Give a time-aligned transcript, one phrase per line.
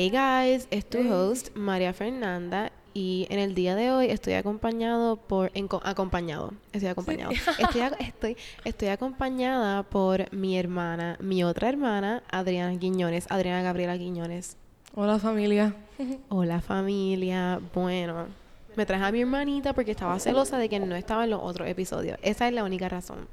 [0.00, 5.16] Hey guys, es tu host María Fernanda y en el día de hoy estoy acompañado
[5.16, 5.50] por
[5.82, 7.32] acompañado, estoy acompañado.
[7.58, 14.56] Estoy, estoy estoy acompañada por mi hermana, mi otra hermana, Adriana Guiñones, Adriana Gabriela Guiñones.
[14.94, 15.74] Hola familia.
[16.28, 17.60] Hola familia.
[17.74, 18.28] Bueno,
[18.76, 21.66] me traje a mi hermanita porque estaba celosa de que no estaba en los otros
[21.66, 22.20] episodios.
[22.22, 23.26] Esa es la única razón.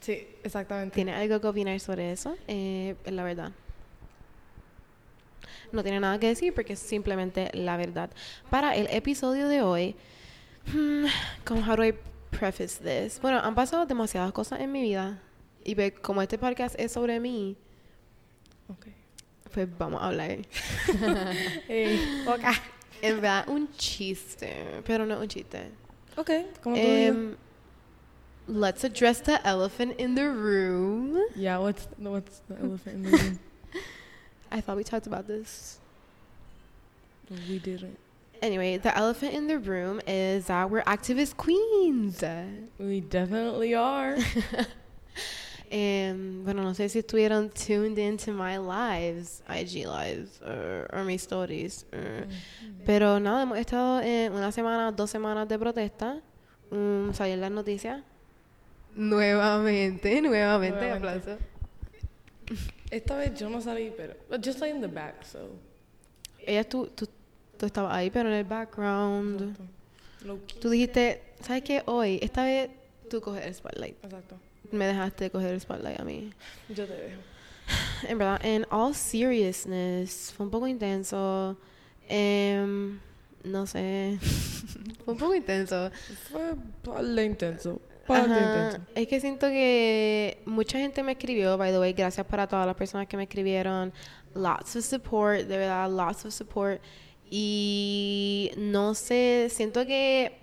[0.00, 0.92] Sí, exactamente.
[0.92, 2.34] ¿Tiene algo que opinar sobre eso?
[2.48, 3.52] Eh, la verdad.
[5.72, 8.10] No tiene nada que decir porque es simplemente la verdad.
[8.50, 9.96] Para el episodio de hoy,
[10.72, 11.04] hmm,
[11.44, 11.94] ¿cómo how do I
[12.30, 13.20] preface this?
[13.20, 15.20] Bueno, han pasado demasiadas cosas en mi vida
[15.64, 17.56] y ve- como este podcast es sobre mí,
[18.68, 18.86] Ok.
[19.52, 20.38] pues vamos a hablar.
[21.68, 22.40] Hey, ok.
[23.02, 25.70] En verdad, un chiste, pero no un chiste.
[26.16, 26.30] Ok,
[26.62, 26.82] como tú.
[26.82, 27.36] Em,
[28.46, 31.16] let's address the elephant in the room.
[31.36, 33.38] Yeah, what's, what's the elephant in the room?
[34.50, 35.78] I thought we talked about this.
[37.48, 37.98] We didn't.
[38.42, 42.22] Anyway, the elephant in the room is that we're activist queens.
[42.78, 44.16] We definitely are.
[45.72, 51.22] Em, bueno, no sé si estuvieron tuned into my lives, IG lives, or, or mis
[51.22, 51.84] stories.
[51.92, 52.26] or-
[52.84, 56.20] Pero nada, hemos estado en una semana, dos semanas de protesta.
[56.72, 58.02] Um, salió en las noticias.
[58.96, 61.30] Nuevamente, nuevamente, Nuevamente.
[61.30, 61.38] aplauso.
[62.90, 64.14] Esta vez yo no salí, pero...
[64.42, 65.38] Just like in the back, so...
[66.46, 67.08] Ella, tú, tú,
[67.56, 69.42] tú estabas ahí, pero en el background.
[69.42, 69.80] Exacto.
[70.60, 71.82] Tú dijiste, ¿sabes qué?
[71.86, 72.70] Hoy, esta vez,
[73.08, 74.04] tú coges el spotlight.
[74.04, 74.36] Exacto.
[74.70, 76.32] Me dejaste coger el spotlight a mí.
[76.68, 77.20] Yo te dejo.
[78.08, 81.56] En verdad, en all seriousness, fue un poco intenso.
[82.08, 82.98] Em,
[83.44, 84.18] no sé.
[85.04, 85.90] fue un poco intenso.
[86.30, 87.80] Fue para intenso.
[88.10, 88.80] Para Ajá.
[88.94, 92.74] Es que siento que mucha gente me escribió, by the way, gracias para todas las
[92.74, 93.92] personas que me escribieron.
[94.34, 96.80] Lots of support, de verdad, lots of support.
[97.30, 100.40] Y no sé, siento que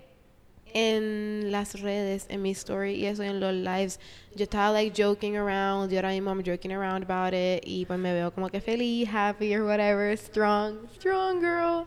[0.72, 4.00] en las redes, en mi story y eso, en los lives,
[4.34, 7.98] yo estaba like joking around, yo ahora mismo I'm joking around about it y pues
[7.98, 11.86] me veo como que feliz, happy or whatever, strong, strong girl.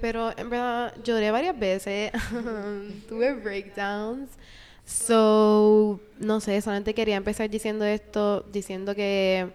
[0.00, 2.12] Pero en verdad lloré varias veces,
[3.08, 4.30] tuve breakdowns.
[4.84, 9.48] So, no sé, solamente quería empezar diciendo esto, diciendo que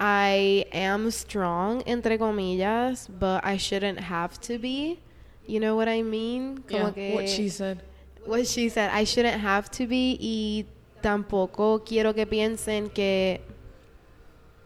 [0.00, 4.98] I am strong, entre comillas, but I shouldn't have to be.
[5.46, 6.62] You know what I mean?
[6.68, 7.78] Como Yeah, que what she said.
[8.26, 10.66] what she said, I shouldn't have to be y
[11.02, 13.40] tampoco quiero que piensen que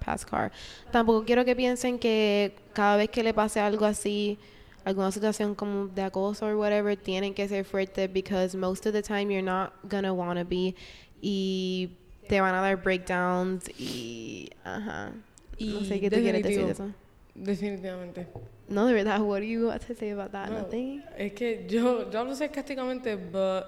[0.05, 0.53] pass car.
[0.93, 4.39] Tampoco quiero que piensen que cada vez que le pase algo así,
[4.87, 9.03] alguna situación como de acoso or whatever, tienen que ser fuertes because most of the
[9.03, 10.75] time you're not gonna wanna be
[11.21, 11.91] y
[12.29, 15.11] te van a dar breakdowns y ajá.
[15.11, 16.93] no Y sé qué tú quieres decir de eso.
[17.35, 18.27] Definitivamente.
[18.69, 20.51] No, de verdad, what do you want to say about that?
[20.51, 21.03] No, Nothing.
[21.19, 23.65] Es que yo, yo hablo sarcásticamente, but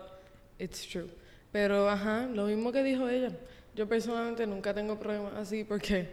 [0.59, 1.09] it's true.
[1.53, 3.33] Pero, ajá, lo mismo que dijo ella.
[3.75, 6.09] Yo personalmente nunca tengo problemas así porque,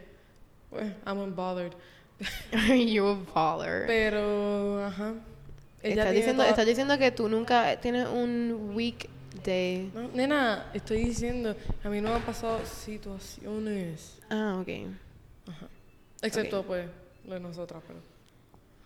[0.70, 1.72] pues, I'm unbothered.
[2.68, 3.86] You a baller?
[3.86, 5.14] Pero, ajá.
[5.82, 9.90] Ella Estás diciendo, toda- estás diciendo que tú nunca tienes un weekday.
[9.94, 14.18] No, nena, estoy diciendo, a mí no me han pasado situaciones.
[14.30, 14.68] Ah, ok.
[16.22, 16.86] Excepto, pues,
[17.26, 18.00] lo de nosotras, pero...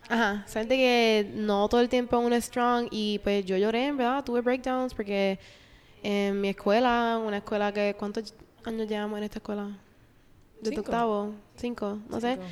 [0.09, 3.97] Ajá, salte que no todo el tiempo uno es strong y pues yo lloré, en
[3.97, 5.39] verdad, tuve breakdowns porque
[6.03, 9.69] en mi escuela, una escuela que, ¿cuántos años llevamos en esta escuela?
[10.61, 10.81] ¿De tu Cinco.
[10.81, 11.33] octavo?
[11.57, 12.33] Cinco, no sé.
[12.33, 12.43] Ajá.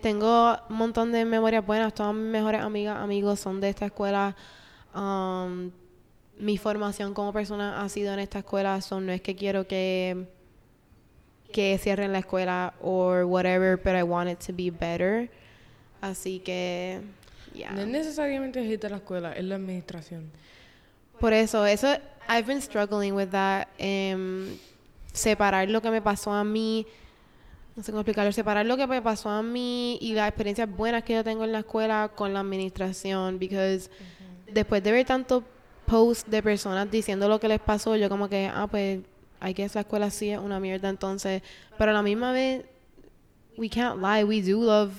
[0.00, 4.36] Tengo un montón de memorias buenas, todas mis mejores amigas, amigos son de esta escuela.
[4.94, 5.70] Um,
[6.38, 10.26] mi formación como persona ha sido en esta escuela, so no es que quiero que
[11.52, 15.28] que cierren la escuela or whatever, but I want it to be better.
[16.00, 17.00] Así que,
[17.52, 17.72] yeah.
[17.72, 20.30] No es necesariamente hate de la escuela, es la administración.
[21.18, 21.88] Por eso, eso,
[22.28, 23.66] I've been struggling with that.
[23.78, 24.56] em,
[25.12, 26.86] separar lo que me pasó a mí,
[27.76, 31.04] no sé cómo explicarlo, separar lo que me pasó a mí y las experiencias buenas
[31.04, 33.90] que yo tengo en la escuela con la administración, because
[34.52, 35.44] después de ver tanto
[35.86, 39.00] posts de personas diciendo lo que les pasó, yo como que, ah, pues,
[39.42, 41.42] I guess la escuela sí es una mierda entonces,
[41.78, 42.64] pero a la misma vez,
[43.56, 44.92] we can't lie, we do love,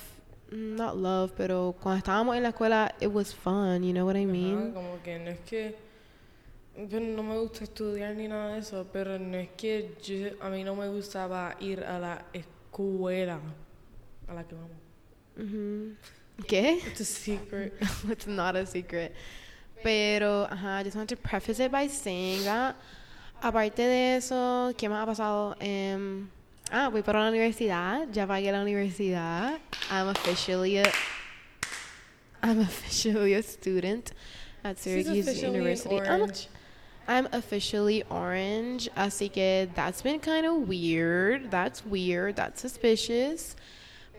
[0.52, 4.26] not love, pero cuando estábamos en la escuela, it was fun, you know what I
[4.26, 4.58] mean?
[4.58, 5.76] Ajá, como que no es que
[6.76, 10.50] pues, no me gusta estudiar ni nada de eso, pero no es que yo, a
[10.50, 12.61] mí no me gustaba ir a la escuela
[14.28, 14.72] a la que vamos.
[15.38, 15.96] Ujú.
[16.48, 16.80] ¿Qué?
[16.88, 17.74] It's a secret.
[18.10, 19.14] It's not a secret.
[19.84, 22.76] Pero, ajá, I just want to preface it by saying that.
[23.42, 25.56] Aparte de eso, ¿qué más ha pasado?
[25.60, 26.30] Em,
[26.72, 28.08] ah, voy para la universidad.
[28.12, 29.60] Ya pagué la universidad.
[29.90, 30.92] I'm officially a,
[32.44, 34.12] I'm officially a student
[34.64, 35.96] at Syracuse University.
[35.96, 36.48] I'm, orange.
[37.08, 41.52] I'm officially orange, así que that's been kind of weird.
[41.52, 42.36] That's weird.
[42.36, 43.56] That's suspicious.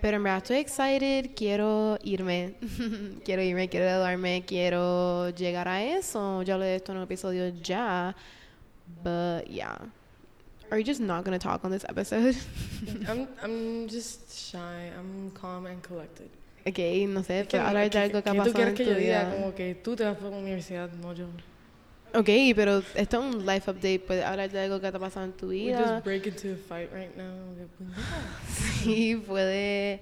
[0.01, 1.37] Pero en verdad estoy excited.
[1.37, 2.55] Quiero irme.
[3.25, 6.43] quiero irme, quiero graduarme, quiero llegar a eso.
[6.43, 8.13] Ya hablé de esto en un episodio ya.
[9.03, 9.79] But yeah.
[10.71, 12.37] Are you just not going to talk on this episode?
[13.09, 14.91] I'm, I'm just shy.
[14.99, 16.31] I'm calm and collected.
[16.67, 18.95] ok, no sé, pero hablar de algo que ha que tú pasado quieres que yo
[18.95, 21.27] diga como que tú te vas por la universidad, no yo.
[22.15, 24.01] Ok, pero esto es un life update.
[24.01, 25.95] Puedes hablar de algo que te ha pasado en tu We vida.
[25.95, 27.33] just break into a fight right now.
[28.83, 30.01] Sí, puede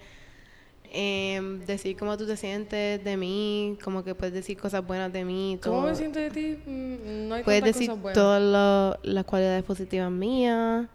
[0.93, 5.25] em, decir cómo tú te sientes de mí, como que puedes decir cosas buenas de
[5.25, 5.59] mí.
[5.63, 5.89] ¿Cómo todo.
[5.89, 6.59] me siento de ti?
[6.67, 8.15] Mm, No hay Puedes decir cosas buenas.
[8.15, 10.87] todas lo- las cualidades positivas mías.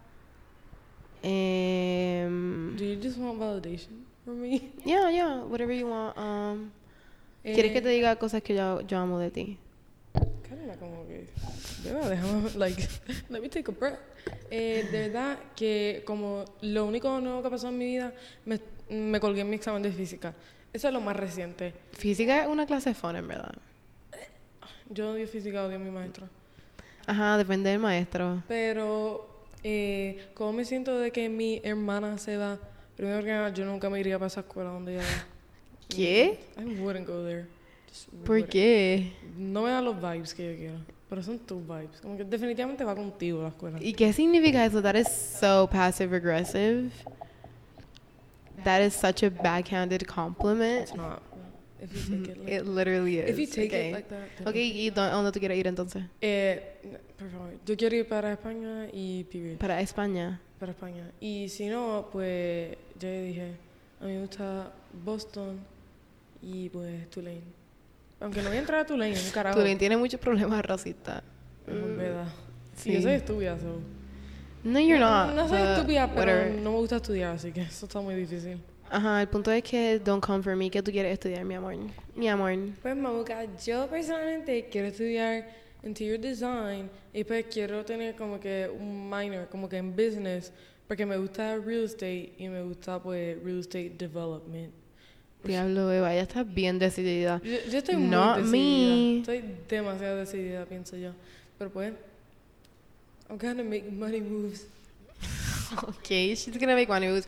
[1.22, 4.70] Em, Do you just want validation from me?
[4.84, 6.16] yeah, yeah, whatever you want.
[6.16, 6.70] Um,
[7.42, 9.58] ¿Quieres que te Eh, diga cosas que yo, yo amo de ti?
[10.48, 11.26] Carla, como que,
[11.84, 12.88] beba, déjame, like,
[13.30, 13.98] let me take a breath.
[14.50, 18.12] Eh, de verdad que como lo único nuevo que pasó en mi vida,
[18.44, 20.34] me, me colgué en mi examen de física.
[20.72, 21.72] Eso es lo más reciente.
[21.92, 23.54] Física es una clase fun, en verdad.
[24.90, 26.28] Yo odio física, odio a mi maestro.
[27.06, 28.42] Ajá, depende del maestro.
[28.46, 32.58] Pero, eh, ¿cómo me siento de que mi hermana se va?
[32.96, 35.26] Primero que nada, yo nunca me iría para esa escuela donde ella va.
[35.88, 36.38] ¿Qué?
[36.58, 37.46] I wouldn't go there.
[38.24, 39.12] ¿Por qué?
[39.36, 40.78] No me dan los vibes que yo quiero.
[41.08, 42.00] Pero son tus vibes.
[42.02, 43.78] Como que definitivamente va contigo la escuela.
[43.80, 44.82] ¿Y qué significa eso?
[44.82, 46.90] That is so passive aggressive.
[48.64, 50.88] That is such a backhanded compliment.
[50.88, 51.22] It's not.
[51.80, 53.30] If you take it like, It literally is.
[53.30, 53.90] if you take okay.
[53.90, 54.48] it like that.
[54.48, 56.02] Ok, ¿y dó- dónde tú quieres ir entonces?
[56.20, 56.60] Eh,
[57.18, 57.50] por favor.
[57.66, 59.58] Yo quiero ir para España y period.
[59.58, 60.40] Para España.
[60.58, 61.10] Para España.
[61.20, 63.52] Y si no, pues ya dije,
[64.00, 64.72] a mí me gusta
[65.04, 65.60] Boston
[66.42, 67.42] y pues Tulane.
[68.20, 69.56] Aunque no voy a entrar a Tulane, un carajo.
[69.56, 71.22] Tulane tiene muchos problemas racistas.
[71.66, 72.28] Es verdad.
[72.74, 72.90] Sí.
[72.90, 73.80] Y yo soy estúpida, so.
[74.64, 75.34] No, you're no, not.
[75.34, 76.60] no soy estúpida, pero whatever.
[76.60, 78.58] no me gusta estudiar, así que eso está muy difícil.
[78.90, 81.76] Ajá, el punto es que don't come for me, que tú quieres estudiar, mi amor.
[82.14, 82.52] Mi amor.
[82.82, 85.48] Pues Mamuka, yo personalmente quiero estudiar
[85.82, 90.52] interior design y pues quiero tener como que un minor, como que en business,
[90.86, 94.72] porque me gusta real estate y me gusta pues real estate development.
[95.46, 97.40] Diablo, beba, ya estás bien decidida.
[97.44, 98.50] Yo, yo estoy muy Not decidida.
[98.52, 99.18] me.
[99.20, 101.12] Estoy demasiado decidida, pienso yo.
[101.58, 101.92] Pero pues,
[103.28, 104.66] I'm gonna make money moves.
[105.98, 107.26] Okay, she's gonna make money moves.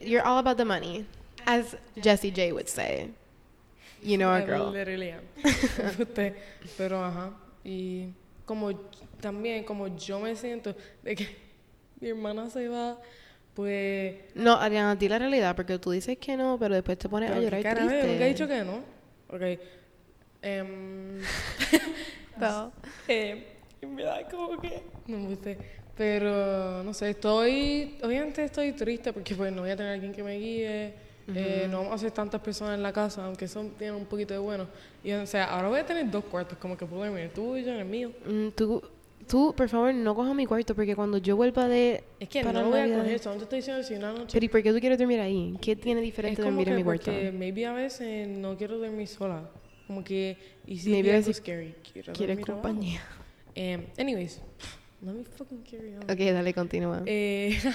[0.00, 1.06] You're all about the money,
[1.46, 3.10] as Jessie J would say.
[4.02, 4.70] You know a I girl.
[4.70, 5.22] literally am.
[6.76, 7.30] Pero ajá.
[7.64, 8.08] Y
[8.46, 8.72] como
[9.20, 10.74] también, como yo me siento
[11.04, 11.28] de que
[12.00, 12.96] mi hermana se va,
[13.54, 14.14] pues.
[14.34, 17.38] No, Ariana, di la realidad, porque tú dices que no, pero después te pones a
[17.38, 18.06] llorar yo triste.
[18.06, 18.80] nunca he dicho que no.
[19.28, 19.60] Ok.
[20.42, 21.20] Em,
[22.38, 22.72] No.
[23.08, 23.46] eh,
[23.82, 24.82] en verdad, como que.
[25.06, 25.58] No me guste.
[25.96, 27.98] Pero, no sé, estoy.
[28.02, 30.94] Obviamente estoy triste porque, pues, no voy a tener alguien que me guíe.
[31.34, 34.32] eh, no vamos a ser tantas personas en la casa, aunque eso tiene un poquito
[34.32, 34.66] de bueno.
[35.04, 37.64] Y, o sea, ahora voy a tener dos cuartos, como que puedo dormir tú y
[37.64, 38.10] yo en el mío.
[38.26, 38.82] Mm, Tú,
[39.30, 42.02] tú, por favor, no cojas mi cuarto, porque cuando yo vuelva de...
[42.18, 44.28] Es que para no voy a Navidad- coger, solo te estoy diciendo si una noche.
[44.32, 45.56] Pero ¿y por qué tú quieres dormir ahí?
[45.62, 47.04] ¿Qué tiene diferente dormir en mi cuarto?
[47.06, 49.48] porque maybe a veces no quiero dormir sola.
[49.86, 53.02] Como que, y si Maybe a veces scary, quiero ¿Quieres compañía?
[53.54, 54.40] Em, anyways,
[55.02, 56.02] let me fucking carry on.
[56.04, 57.02] Ok, dale, continúa.
[57.06, 57.58] Eh,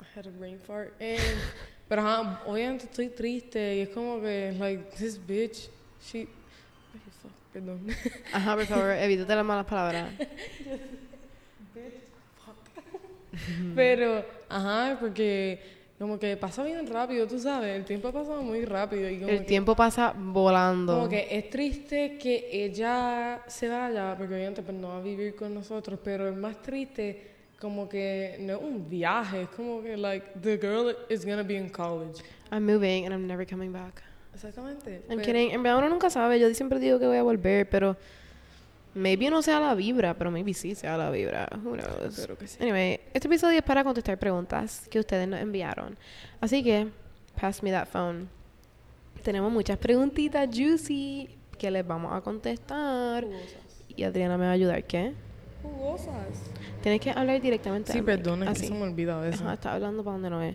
[0.00, 0.94] I had a brain fart.
[1.00, 1.18] Em,
[1.88, 5.68] pero ajá, obviamente estoy triste y es como que, like, this bitch,
[6.02, 6.26] she...
[7.52, 7.86] Perdón.
[8.32, 10.10] Ajá, por favor, evítate las malas palabras.
[13.74, 15.58] Pero, ajá, porque
[15.98, 19.30] como que pasa bien rápido, tú sabes, el tiempo ha pasado muy rápido y como
[19.30, 20.94] El que, tiempo pasa volando.
[20.94, 25.34] como que es triste que ella se vaya, porque obviamente pues no va a vivir
[25.36, 27.30] con nosotros, pero es más triste
[27.60, 31.70] como que no un viaje, es como que like the girl is gonna be in
[31.70, 32.20] college.
[32.50, 34.02] I'm moving and I'm never coming back.
[34.34, 35.02] Exactamente.
[35.08, 35.50] Pero- kidding.
[35.50, 36.38] En verdad uno nunca sabe.
[36.40, 37.96] Yo siempre digo que voy a volver, pero...
[38.94, 41.48] Maybe no sea la vibra, pero maybe sí sea la vibra.
[41.64, 42.14] Who knows?
[42.14, 42.58] Espero que sí.
[42.60, 45.96] Anyway, este episodio es para contestar preguntas que ustedes nos enviaron.
[46.42, 46.88] Así que,
[47.40, 48.28] pass me that phone.
[49.22, 53.24] Tenemos muchas preguntitas juicy que les vamos a contestar.
[53.24, 53.84] Jugosas.
[53.96, 54.84] Y Adriana me va a ayudar.
[54.84, 55.14] ¿Qué?
[55.62, 56.12] Jugosas.
[56.82, 58.66] Tienes que hablar directamente Sí, perdón, es que Así.
[58.66, 59.42] se me olvida eso.
[59.44, 60.54] Ajá, está hablando para donde no es.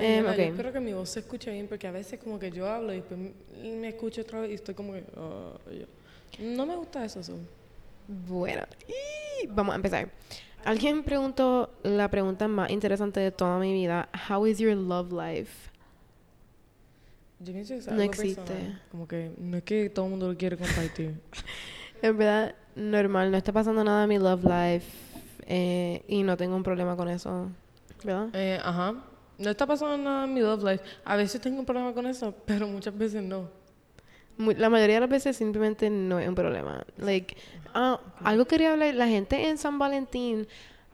[0.00, 0.24] Ay, Em.
[0.26, 2.92] Yo espero que mi voz se escuche bien porque a veces como que yo hablo
[2.92, 5.04] y después m- me escucho otra vez y estoy como que...
[5.78, 5.86] yo-
[6.44, 7.22] No me gusta eso.
[7.22, 7.34] so.
[8.28, 10.10] Bueno, y vamos a empezar.
[10.64, 14.08] Alguien preguntó la pregunta más interesante de toda mi vida.
[14.28, 15.70] How is your love life?
[17.38, 18.42] Yo pienso que es No existe.
[18.42, 18.82] personal.
[18.90, 21.14] Como que no es que todo el mundo lo quiere compartir.
[22.02, 24.86] En verdad, normal, no está pasando nada en mi love life
[25.46, 27.50] eh, y no tengo un problema con eso,
[28.02, 28.28] ¿verdad?
[28.32, 28.94] Eh, ajá.
[29.40, 30.84] No está pasando nada en mi love life.
[31.02, 33.48] A veces tengo un problema con eso, pero muchas veces no.
[34.36, 36.84] La mayoría de las veces simplemente no es un problema.
[36.98, 37.34] Like,
[37.72, 40.46] ah, algo quería hablar, la gente en San Valentín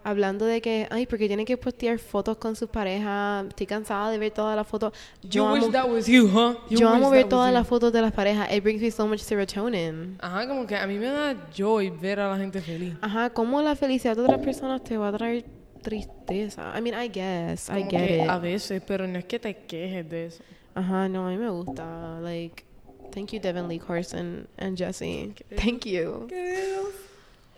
[0.05, 4.19] hablando de que, ay, porque tienen que postear fotos con sus parejas, estoy cansada de
[4.19, 4.93] ver todas las fotos.
[5.23, 6.55] Yo You wish amo, that was you, huh?
[6.71, 8.49] You yo wish amo ver todas las fotos de las parejas.
[8.53, 10.17] It brings me so much serotonin.
[10.21, 12.95] Ajá, como que a mí me da joy ver a la gente feliz.
[13.01, 15.56] Ajá, ¿cómo la felicidad de otras personas te va a traer
[15.91, 16.73] tristeza?
[16.77, 18.29] I mean, I guess, I Como get que it.
[18.29, 20.43] a veces, pero no es que te quejes de eso.
[20.75, 22.21] Ajá, no, a mí me gusta.
[22.21, 22.65] Like,
[23.13, 25.33] thank you, Devin Lee Carson and Jesse.
[25.57, 26.29] Thank you.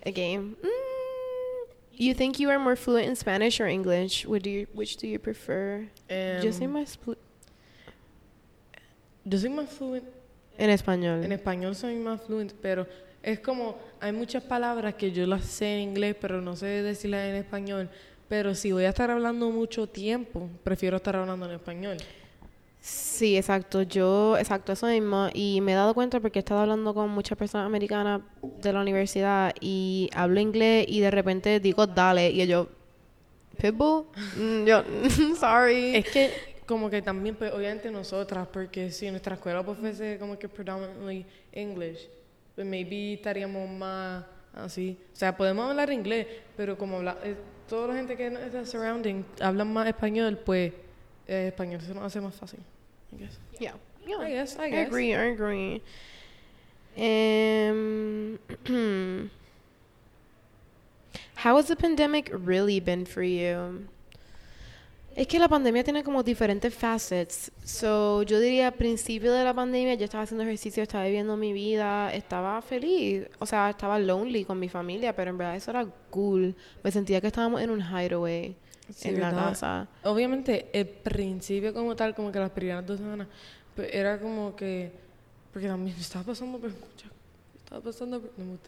[0.07, 0.37] Okay.
[0.39, 0.55] Mm,
[1.95, 4.25] you think you are more fluent in Spanish or English?
[4.27, 5.89] Would you, which do you prefer?
[6.09, 6.97] Yo soy más
[9.25, 10.05] yo soy más fluent.
[10.59, 11.25] en español.
[11.25, 12.87] En español soy más fluent, pero
[13.23, 17.29] es como, hay muchas palabras que yo las sé en inglés, pero no sé decirlas
[17.29, 17.91] en español.
[18.29, 21.97] Pero si voy a estar hablando mucho tiempo, prefiero estar hablando en español.
[22.81, 23.83] Sí, exacto.
[23.83, 25.29] Yo, exacto, eso mismo.
[25.35, 28.81] Y me he dado cuenta porque he estado hablando con muchas personas americanas de la
[28.81, 32.69] universidad y hablo inglés y de repente digo dale y yo,
[33.61, 34.05] Pitbull,
[34.37, 34.85] Mm, yo,
[35.41, 35.97] sorry.
[35.97, 36.31] Es que
[36.67, 41.27] como que también, pues obviamente nosotras, porque si nuestra escuela pues fuese como que predominantly
[41.51, 42.09] English,
[42.55, 44.97] pues maybe estaríamos más así.
[45.13, 47.35] O sea, podemos hablar inglés, pero como habla, eh,
[47.69, 50.73] toda la gente que está surrounding hablan más español, pues
[51.27, 52.61] eh, español se nos hace más fácil.
[53.13, 53.39] I guess.
[53.59, 53.75] Yeah,
[54.07, 54.21] yeah.
[54.21, 55.83] I guess, I I agree, I agree.
[56.97, 58.39] Um,
[61.37, 63.87] how has the pandemic really been for you?
[65.19, 67.51] Es que la pandemia tiene como diferentes facets.
[67.65, 71.53] So, yo diría, al principio de la pandemia yo estaba haciendo ejercicio, estaba viviendo mi
[71.53, 73.25] vida, estaba feliz.
[73.41, 76.55] O sea, estaba lonely con mi familia, pero en verdad eso era cool.
[76.85, 78.55] Me sentía que estábamos en un hideaway
[78.95, 79.89] Sí, en la casa.
[80.05, 83.27] Obviamente, el principio como tal, como que las primeras dos semanas,
[83.75, 84.93] pues era como que,
[85.53, 87.11] porque también me estaba pasando por muchas,
[87.57, 88.59] estaba pasando por, no me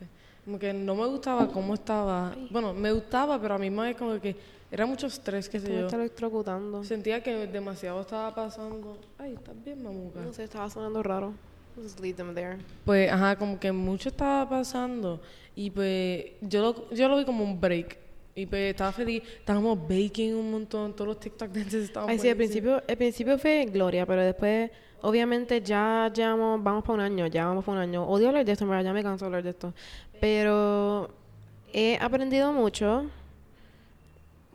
[0.51, 4.21] como que no me gustaba cómo estaba, bueno, me gustaba, pero a mí más como
[4.21, 4.35] que
[4.69, 5.87] era mucho estrés, sé me yo.
[5.87, 6.83] estás electrocutando.
[6.83, 8.99] Sentía que demasiado estaba pasando.
[9.17, 10.21] Ay, estás bien, mamuca.
[10.21, 11.35] No sé, estaba sonando raro.
[11.81, 12.59] Just leave them there.
[12.85, 15.21] Pues, ajá, como que mucho estaba pasando
[15.55, 17.97] y pues yo lo, yo lo vi como un break.
[18.35, 22.29] Y pues estaba feliz, estábamos baking un montón, todos los TikTok dances estaban Ay, sí,
[22.29, 24.69] al principio, al principio fue gloria, pero después,
[25.03, 28.05] obviamente, ya llevamos, vamos para un año, ya vamos para un año.
[28.05, 29.73] Odio hablar de esto, en verdad, ya me canso de hablar de esto.
[30.21, 31.11] Pero
[31.73, 33.07] he aprendido mucho,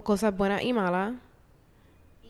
[0.03, 1.13] cosas buenas y malas.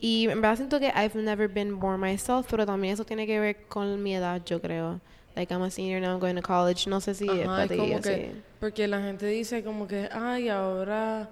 [0.00, 3.40] Y en verdad siento que I've never been more myself, pero también eso tiene que
[3.40, 5.00] ver con mi edad, yo creo.
[5.34, 6.88] Like, I'm a senior now, I'm going to college.
[6.88, 8.02] No sé si es Ajá, para es ti, como así.
[8.08, 11.28] que, porque la gente dice como que, ay, ahora,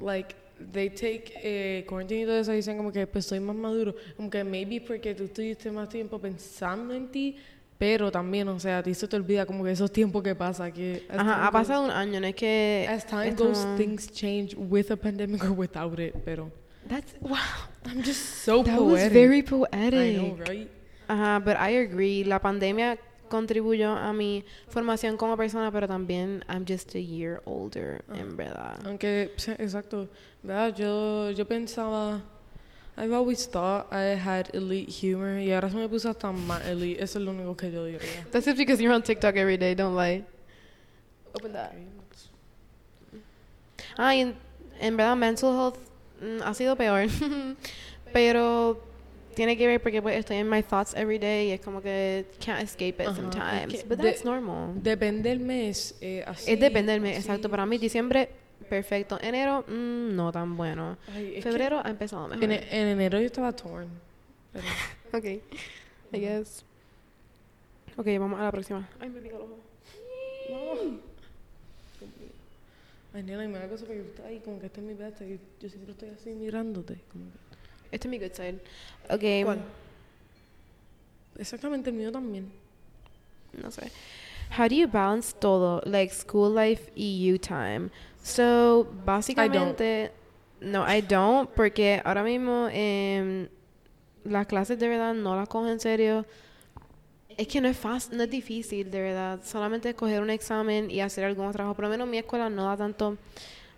[0.00, 0.34] like,
[0.72, 3.94] they take eh, quarantine y todo eso, dicen como que, pues soy más maduro.
[4.16, 7.36] Como que maybe porque tú estuviste más tiempo pensando en ti,
[7.78, 10.70] pero también, o sea, a ti se te olvida como que esos tiempos que pasa,
[10.70, 12.86] que Ajá, ha goes- pasado un año, no es que...
[12.88, 16.50] As time es goes, things change with a pandemic or without it, pero
[16.88, 17.38] That's, wow.
[17.86, 19.04] I'm just so That poetic.
[19.04, 19.94] was very poetic.
[19.94, 20.70] I know, right?
[21.08, 22.24] Ajá, but I agree.
[22.24, 22.98] La pandemia
[23.34, 28.78] contribuyó a mi formación como persona, pero también I'm just a year older, en verdad.
[28.84, 30.08] Aunque, exacto,
[30.40, 30.72] ¿verdad?
[30.76, 32.22] Yo, yo pensaba,
[32.96, 37.02] I've always thought I had elite humor y ahora se me puso hasta más elite.
[37.02, 38.24] Eso es lo único que yo diría.
[38.30, 40.24] That's just because you're on TikTok every day, don't lie.
[41.34, 41.72] Open that.
[43.98, 44.36] Ah, y en,
[44.78, 45.78] en verdad, mental health
[46.22, 47.08] mm, ha sido peor.
[48.12, 48.80] pero
[49.34, 52.26] tiene que ver porque pues, estoy en my thoughts every day y es como que
[52.44, 53.82] can't escape it Ajá, es sometimes.
[53.82, 54.82] que But de- that's normal.
[54.82, 55.96] Depende del mes.
[56.00, 57.26] eh, así, es depende del mes, así.
[57.28, 57.48] exacto.
[57.50, 58.28] Para mí, diciembre,
[58.68, 59.18] perfecto.
[59.20, 60.96] Enero, mm, no tan bueno.
[61.14, 62.44] Ay, es Febrero ha empezado mejor.
[62.44, 63.88] en, en enero yo estaba torn.
[64.52, 64.64] pero-
[65.18, 65.24] Ok,
[66.12, 66.64] I guess.
[67.96, 68.88] Ok, vamos a la próxima.
[69.00, 69.58] Ay, me pica el ojo.
[73.14, 74.94] Ay, nena, y me da cosa porque tú estás ahí como que este es mi
[74.94, 76.98] besta y yo siempre estoy así mirándote.
[77.12, 77.38] como que-
[77.90, 78.60] Este es mi good side.
[79.10, 79.44] Ok.
[79.44, 79.62] ¿Cuál?
[81.38, 82.50] Exactamente, el mío también.
[83.60, 83.90] No sé.
[84.56, 87.90] How do you balance todo, like school life y you time?
[88.22, 90.12] So, básicamente,
[90.60, 93.48] no, I don't, porque ahora mismo em,
[94.24, 96.24] las clases de verdad no las cojo en serio.
[97.36, 99.40] Es que no es fácil, no es difícil, de verdad.
[99.44, 101.74] Solamente coger un examen y hacer algún trabajo.
[101.74, 103.18] Por lo menos mi escuela no da tanto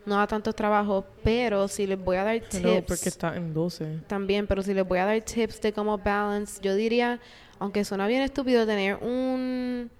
[0.06, 2.62] no da tanto trabajo, pero si les voy a dar tips...
[2.62, 4.00] No, porque está en 12.
[4.06, 7.20] También, pero si les voy a dar tips de cómo balance, yo diría,
[7.58, 9.90] aunque suena bien estúpido, tener un...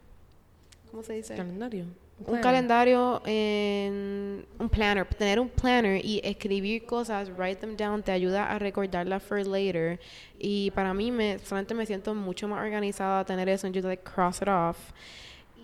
[0.91, 1.35] ¿Cómo se dice?
[1.35, 1.85] Calendario.
[2.25, 8.11] Un calendario en un planner, tener un planner y escribir cosas, write them down, te
[8.11, 10.01] ayuda a recordarlas for later.
[10.39, 14.03] Y para mí, me, solamente me siento mucho más organizada tener eso, and just like
[14.03, 14.79] cross it off.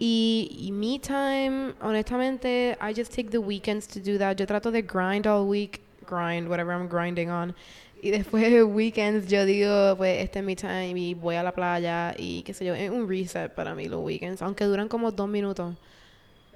[0.04, 4.36] Y, y me time, honestamente, I just take the weekends to do that.
[4.36, 7.54] Yo trato de grind all week, grind, whatever I'm grinding on.
[8.02, 11.52] Y después de weekends yo digo, pues este es mi time y voy a la
[11.52, 15.12] playa y qué sé yo, es un reset para mí los weekends, aunque duran como
[15.12, 15.76] dos minutos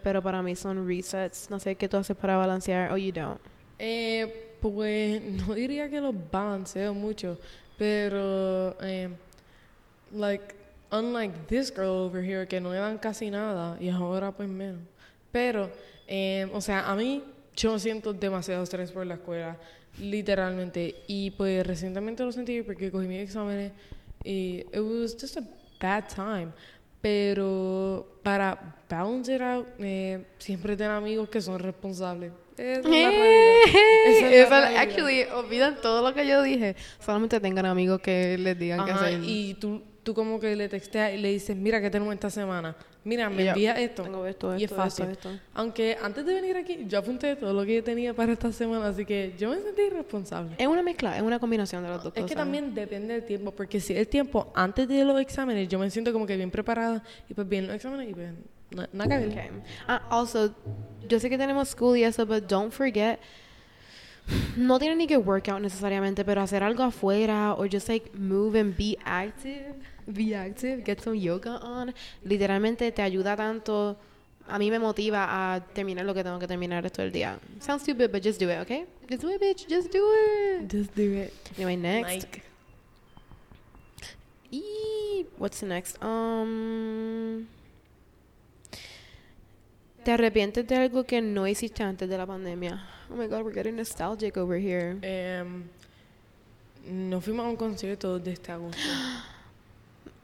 [0.06, 1.50] pero para mí son resets.
[1.50, 3.40] No sé qué tú haces para balancear o you don't.
[3.76, 7.38] Eh, pues no diría que los balanceo mucho,
[7.76, 9.08] pero eh,
[10.12, 10.54] like
[10.90, 14.80] unlike this girl over here que no le dan casi nada y ahora pues menos.
[15.32, 15.70] Pero
[16.06, 17.22] eh, o sea, a mí
[17.54, 19.56] yo siento demasiado estrés por la escuela,
[19.98, 21.02] literalmente.
[21.06, 23.72] Y pues recientemente lo sentí porque cogí mis exámenes
[24.24, 25.42] y it was just a
[25.80, 26.48] bad time.
[27.00, 32.32] Pero para balance it out, eh, siempre tener amigos que son responsables.
[32.56, 34.32] Esa es la realidad.
[34.32, 36.74] Esa es actually, olvidan todo lo que yo dije.
[36.98, 39.22] Solamente tengan amigos que les digan que hacen.
[39.24, 42.76] Y tú tú como que le texteas y le dices, mira, ¿qué tenemos esta semana?
[43.02, 44.04] Mira, me envía esto.
[44.04, 45.18] Tengo esto, y es fácil.
[45.52, 48.86] Aunque antes de venir aquí, yo apunté todo lo que yo tenía para esta semana,
[48.86, 50.54] así que yo me sentí responsable.
[50.58, 52.24] Es una mezcla, es una combinación de las dos es cosas.
[52.24, 55.76] Es que también depende del tiempo, porque si el tiempo antes de los exámenes, yo
[55.80, 58.30] me siento como que bien preparada, y pues bien los exámenes, y pues
[58.92, 59.50] nada que ver.
[59.88, 60.54] Ah, also,
[61.08, 63.18] yo sé que tenemos school y eso, but don't forget
[64.56, 68.76] no tiene ni que workout necesariamente, pero hacer algo afuera o just like move and
[68.76, 69.74] be active,
[70.06, 71.94] be active, get some yoga on,
[72.24, 73.96] literalmente te ayuda tanto.
[74.48, 77.38] A mí me motiva a terminar lo que tengo que terminar esto del día.
[77.60, 78.86] Sounds stupid, but just do it, okay?
[79.08, 79.66] Just do it, bitch.
[79.68, 80.70] Just do it.
[80.70, 81.32] Just do it.
[81.56, 82.28] Anyway, next.
[84.52, 86.00] Y what's next?
[86.02, 87.48] Um
[90.04, 92.86] ¿Te arrepientes de algo que no hiciste antes de la pandemia?
[93.10, 95.00] Oh my god, we're getting nostalgic over here.
[95.02, 95.64] Um,
[96.88, 98.78] no fuimos a un concierto de este agosto.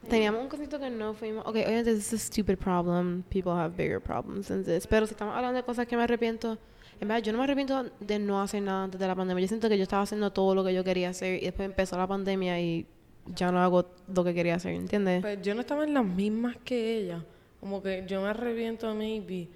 [0.08, 1.46] Teníamos un concierto que no fuimos.
[1.46, 3.22] Ok, obviamente, this is a stupid problem.
[3.30, 4.86] People have bigger problems than this.
[4.86, 6.58] Pero si estamos hablando de cosas que me arrepiento,
[7.00, 9.42] en verdad, yo no me arrepiento de no hacer nada antes de la pandemia.
[9.42, 11.96] Yo siento que yo estaba haciendo todo lo que yo quería hacer y después empezó
[11.96, 12.86] la pandemia y
[13.26, 15.20] ya no hago lo que quería hacer, ¿entiendes?
[15.20, 17.24] Pues yo no estaba en las mismas que ella.
[17.60, 19.48] Como que yo me arrepiento, maybe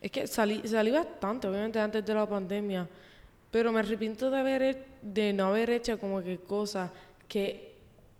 [0.00, 2.88] es que salí, salí bastante, obviamente, antes de la pandemia.
[3.50, 6.90] Pero me arrepiento de, haber, de no haber hecho como que cosas
[7.26, 7.75] que,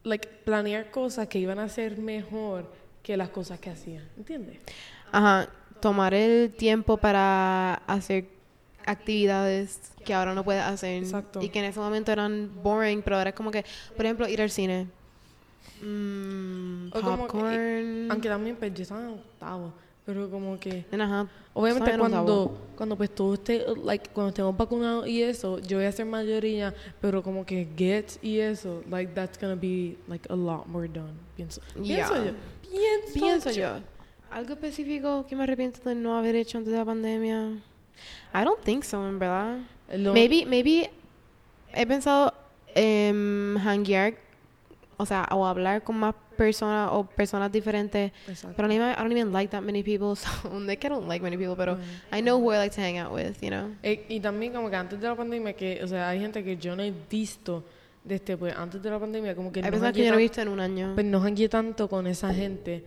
[0.07, 2.71] like, planear cosas que iban a ser mejor
[3.03, 4.03] que las cosas que hacía.
[4.17, 4.59] ¿Entiendes?
[5.13, 5.49] Ajá.
[5.81, 8.25] Tomar el tiempo para hacer
[8.87, 11.03] actividades que ahora no puedes hacer.
[11.03, 11.43] Exacto.
[11.43, 13.65] Y que en ese momento eran boring, pero ahora es como que,
[13.95, 14.87] por ejemplo, ir al cine.
[15.83, 18.09] Mm, popcorn.
[18.11, 19.73] aunque también pues, yo estaba en octavo.
[20.07, 20.87] Pero como que...
[20.93, 21.27] Ajá.
[21.53, 25.93] Obviamente cuando, cuando pues todo esté, like, cuando estemos vacunados y eso, yo voy a
[25.93, 30.67] ser mayoría, pero como que get y eso, like, that's gonna be, like, a lot
[30.67, 31.15] more done.
[31.35, 32.33] Pienso, pienso yo.
[33.15, 33.81] Pienso, yo.
[34.31, 37.53] ¿Algo específico que me arrepiento de no haber hecho antes de la pandemia?
[38.35, 39.59] I don't think so, en verdad.
[39.89, 40.91] Maybe, maybe
[41.73, 42.33] he pensado
[42.75, 44.15] en hanguear,
[44.99, 48.13] o sea, o hablar con más personas o personas diferentes.
[48.57, 50.15] Pero I don't even like that many people.
[50.27, 51.79] So, like, I don't like many people, pero
[52.13, 53.75] I know who I like to hang out with, you know.
[53.83, 56.57] Eh, y también como que antes de la pandemia, que, o sea, hay gente que
[56.57, 57.65] yo no he visto
[58.05, 60.41] desde, pues, antes de la pandemia, como que Hay personas que yo no he visto
[60.41, 60.93] en un año.
[60.95, 62.85] Pues no hangué tanto con esa gente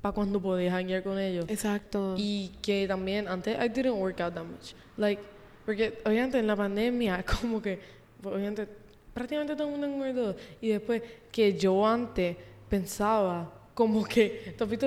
[0.00, 1.46] para cuando podía hanguear con ellos.
[1.48, 2.14] Exacto.
[2.18, 4.74] Y que también antes I didn't work out that much.
[4.96, 5.22] Like,
[5.64, 7.78] porque obviamente en la pandemia, como que,
[8.22, 8.66] obviamente,
[9.14, 10.36] prácticamente todo el mundo engordó.
[10.60, 12.36] Y después que yo antes
[12.68, 14.86] pensaba como que, ¿tú has visto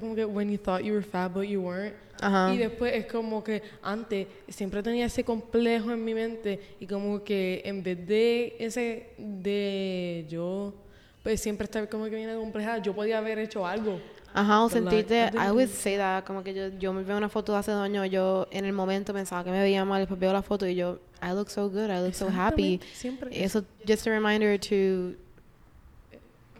[0.00, 1.94] como que when you thought you were fat but you weren't?
[2.20, 2.52] Ajá.
[2.52, 7.22] Y después es como que antes siempre tenía ese complejo en mi mente y como
[7.22, 10.74] que en vez de ese de yo
[11.22, 14.00] pues siempre estar como que bien complejada, yo podía haber hecho algo.
[14.34, 17.52] Ajá, o sentirte, I would say that, como que yo, yo me veo una foto
[17.52, 20.32] de hace dos años, yo en el momento pensaba que me veía mal, después veo
[20.32, 22.80] la foto y yo, I look so good, I look so happy.
[22.92, 23.30] Siempre.
[23.32, 25.16] Eso, just a reminder to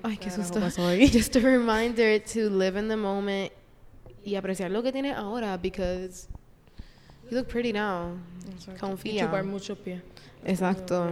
[0.08, 0.60] Ay, qué susto.
[1.12, 3.52] Just a reminder to live in the moment
[4.24, 6.28] y apreciar lo que tienes ahora because
[7.30, 8.16] you look pretty now.
[8.50, 8.86] Exacto.
[8.86, 9.12] Confía.
[9.12, 10.00] Y chupar mucho pie.
[10.44, 11.10] Exacto.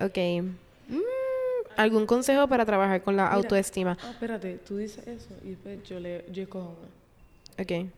[0.00, 0.18] Ok.
[0.88, 1.00] Mm,
[1.76, 3.96] ¿Algún consejo para trabajar con la autoestima?
[4.02, 7.62] Ah, espérate, tú dices eso y después yo le yo cojo una.
[7.62, 7.90] Ok.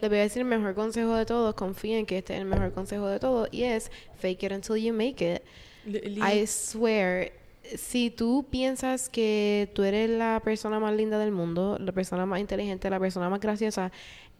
[0.00, 2.72] Le voy a decir el mejor consejo de todos, confíen que este es el mejor
[2.72, 5.42] consejo de todos, y es fake it until you make it.
[5.86, 7.32] I swear,
[7.76, 12.40] si tú piensas que tú eres la persona más linda del mundo, la persona más
[12.40, 13.90] inteligente, la persona más graciosa,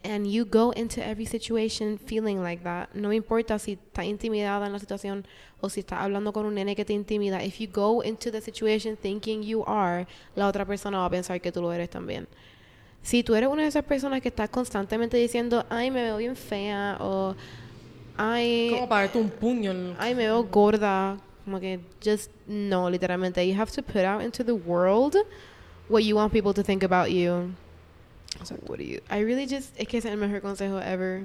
[0.03, 4.67] and you go into every situation feeling like that, no me importa si estás intimidada
[4.67, 5.27] en la situación
[5.61, 8.41] o si estás hablando con un nene que te intimida, if you go into the
[8.41, 12.27] situation thinking you are, la otra persona va a pensar que tú lo eres también.
[13.03, 16.37] Si tú eres una de esas personas que estás constantemente diciendo, ay, me veo bien
[16.37, 17.35] fea, o
[18.17, 18.71] ay.
[18.73, 19.97] Como para darte un puño.
[19.99, 21.19] Ay, me veo gorda.
[21.51, 23.45] Como que, just, no, literalmente.
[23.45, 25.17] You have to put out into the world
[25.89, 27.53] what you want people to think about you.
[28.37, 29.01] I was like, what do you.
[29.11, 29.75] I really just.
[29.77, 31.25] Es que es el mejor consejo ever.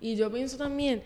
[0.00, 1.02] Y yo pienso también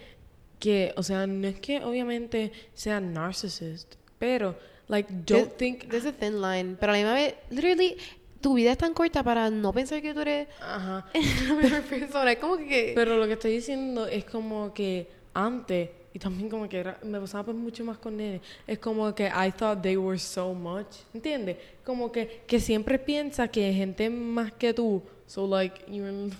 [0.60, 4.54] que, o sea, no es que obviamente sea narcissist, pero,
[4.86, 5.88] like, don't think.
[5.90, 6.76] There's a thin line.
[6.78, 7.96] Pero a la misma vez, literally
[8.40, 11.06] tu vida es tan corta para no pensar que tú eres Ajá.
[11.48, 12.30] la mejor persona.
[12.30, 12.92] Es como que...
[12.94, 17.18] Pero lo que estoy diciendo es como que antes, y también como que era, me
[17.18, 20.86] pasaba pues mucho más con él, es como que I thought they were so much.
[21.12, 21.56] ¿Entiendes?
[21.84, 26.30] Como que, que siempre piensa que gente más que tú, so like, you're,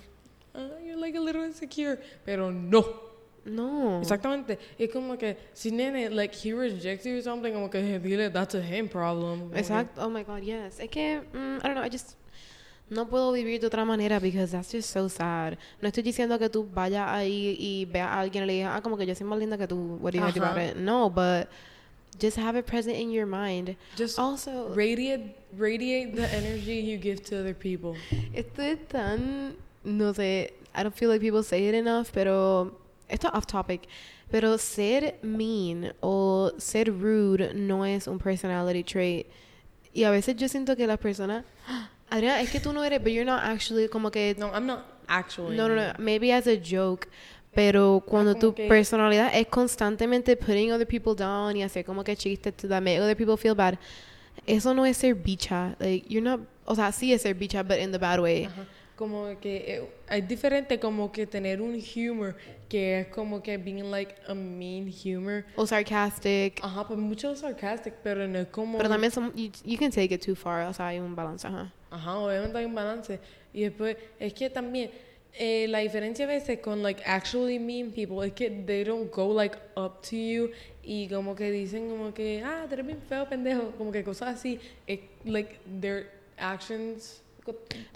[0.55, 1.99] uh, you're like a little insecure.
[2.25, 2.85] Pero no.
[3.45, 4.01] No.
[4.01, 4.59] Exactamente.
[4.79, 8.55] Es como que si nene, like, he rejects you or something, como que dile, that's
[8.55, 9.51] a him problem.
[9.55, 10.01] Exacto.
[10.01, 10.79] Oh my God, yes.
[10.79, 12.17] Es que, mm, I don't know, I just
[12.91, 15.57] no puedo vivir de otra manera because that's just so sad.
[15.81, 18.83] No estoy diciendo que tú vayas ahí y veas a alguien y le digas, ah,
[18.83, 19.99] como que yo soy más linda que tú.
[20.01, 20.77] What do you do about it?
[20.77, 21.49] No, but
[22.21, 23.77] just have it present in your mind.
[23.97, 27.95] Just also radiate, radiate the energy you give to other people.
[28.35, 32.73] Esto es tan, no sé, I don't feel like people say it enough, pero
[33.09, 33.89] esto es off topic,
[34.31, 39.27] pero ser mean o ser rude no es un personality trait.
[39.93, 41.45] Y a veces yo siento que las personas,
[42.15, 44.85] Adriana, es que tú no eres, but you're not actually como que No, I'm not
[45.09, 45.57] actually.
[45.57, 47.09] No, no, no, maybe as a joke.
[47.55, 52.53] Pero cuando tu personalidad es constantemente putting other people down y hacer como que chistes
[52.57, 53.79] to that make other people feel bad,
[54.47, 55.77] eso no es ser bicha.
[55.79, 58.49] Like, you're not, o sea, sí es ser bicha, but in the bad way.
[58.97, 62.37] Como que eh, es diferente como que tener un humor
[62.69, 65.45] que es como que being like a mean humor.
[65.57, 66.61] O sarcastic.
[66.63, 68.79] Ajá, pues mucho sarcastic, pero no es como...
[68.79, 71.47] Pero también son, you, you, can take it too far, o sea, hay un balance,
[71.47, 71.73] ajá.
[71.91, 73.21] Ajá, obviamente hay un balance.
[73.53, 74.91] Y después, es que también,
[75.33, 79.35] eh, la diferencia a veces con like actually mean people es que they don't go
[79.35, 80.51] like up to you
[80.85, 84.61] y como que dicen como que, ah, eres bien feo, pendejo, como que cosas así.
[84.87, 87.24] It, like their actions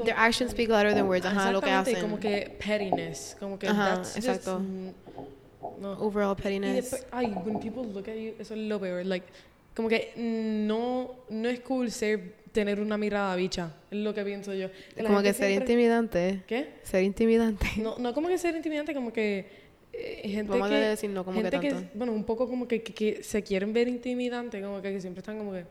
[0.05, 1.25] Their actions speak louder than words.
[1.25, 2.01] Ajá, lo que hacen.
[2.01, 3.37] como que pettiness.
[3.39, 4.59] Como que Ajá, that's exacto.
[4.59, 5.93] Just, no.
[6.01, 6.91] Overall pettiness.
[6.91, 9.05] Después, ay, when people look at you, eso es lo peor.
[9.05, 9.27] Like,
[9.75, 13.75] como que no, no es cool ser, tener una mirada bicha.
[13.91, 14.69] Es lo que pienso yo.
[14.97, 16.43] La como que ser intimidante.
[16.47, 16.75] ¿Qué?
[16.83, 17.67] Ser intimidante.
[17.79, 19.47] No, no como que ser intimidante, como que
[19.93, 20.75] eh, gente Vamos que...
[20.75, 21.67] a decir no como que tanto.
[21.67, 25.01] Que, bueno, un poco como que, que, que, se quieren ver intimidante, como que, que
[25.01, 25.65] siempre están como que...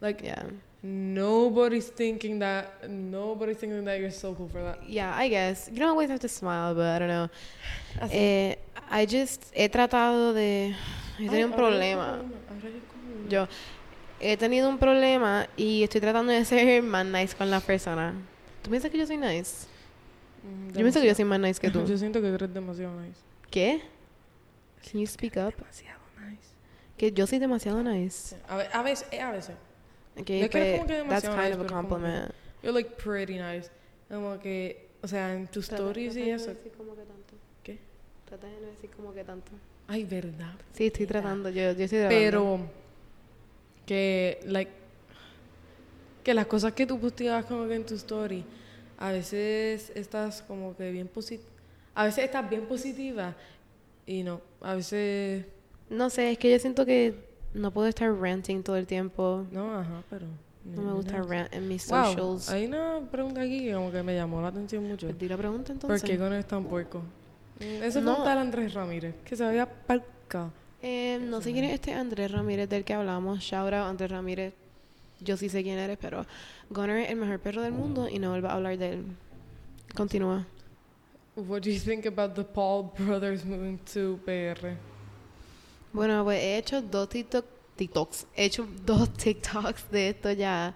[0.00, 0.46] Like, yeah.
[0.86, 2.88] Nobody's thinking that.
[2.88, 4.88] Nobody's thinking that you're so cool for that.
[4.88, 5.68] Yeah, I guess.
[5.72, 7.28] You don't always have to smile, but I don't know.
[8.12, 8.54] Eh,
[8.88, 10.76] I just he tratado de.
[11.18, 12.22] He tenido un problema.
[13.28, 13.48] Yo
[14.20, 18.14] he tenido un problema y estoy tratando de ser más nice con la persona.
[18.62, 19.66] ¿Tú piensas que yo soy nice?
[20.44, 21.84] Mm, yo pienso que yo soy más nice que tú.
[21.88, 23.18] yo siento que eres demasiado nice.
[23.50, 23.82] ¿Qué?
[24.88, 25.52] Can you speak up?
[25.56, 26.48] Demasiado nice.
[26.96, 28.36] Que yo soy demasiado nice.
[28.48, 29.56] A, a veces, a veces.
[30.18, 32.34] Okay, no but como que that's kind nice, of a compliment.
[32.62, 33.70] You're like pretty nice.
[34.08, 36.54] Como que, o sea, en tus stories y eso.
[36.54, 37.34] Decir como que tanto.
[37.62, 37.78] ¿Qué?
[38.24, 39.52] Trata de no decir como que tanto.
[39.88, 40.54] Ay, verdad.
[40.72, 42.08] Sí, estoy tratando, yo, yo estoy tratando.
[42.08, 42.60] Pero
[43.84, 44.70] que, like,
[46.24, 48.44] que las cosas que tú posteas como que en tu story,
[48.98, 51.48] a veces estás como que bien positiva.
[51.94, 53.36] A veces estás bien positiva
[54.06, 55.46] y no, a veces...
[55.88, 57.14] No sé, es que yo siento que
[57.56, 59.44] no puedo estar ranting todo el tiempo.
[59.50, 60.26] No, ajá, pero...
[60.64, 62.50] No me gusta rant en mis socials.
[62.50, 65.06] Hay una pregunta aquí que como que me llamó la atención mucho.
[65.08, 66.00] Pues la pregunta entonces.
[66.00, 67.02] ¿Por qué con es tan puerco?
[67.60, 68.24] Mm, Eso no.
[68.24, 70.50] tal Andrés Ramírez, que se había parcado.
[70.82, 73.38] Eh, no sé quién es este Andrés Ramírez del que hablamos.
[73.40, 74.54] Shout out Andrés Ramírez.
[75.20, 76.26] Yo sí sé quién eres, pero
[76.68, 79.04] Gunner es el mejor perro del mundo y no vuelva a hablar de él.
[79.94, 80.46] Continúa.
[81.36, 84.76] What do you think about the Paul brothers moving to PR?
[85.96, 88.26] Bueno, pues he hecho dos TikToks.
[88.36, 90.74] He hecho dos TikToks de esto ya.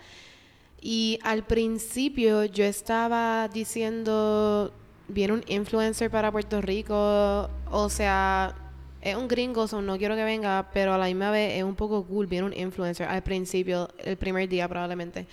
[0.80, 4.72] Y al principio yo estaba diciendo,
[5.08, 8.54] viene un influencer para Puerto Rico, o sea,
[9.02, 11.74] es un gringo, so no quiero que venga, pero a la misma vez es un
[11.74, 15.26] poco cool, viene un influencer al principio, el primer día probablemente.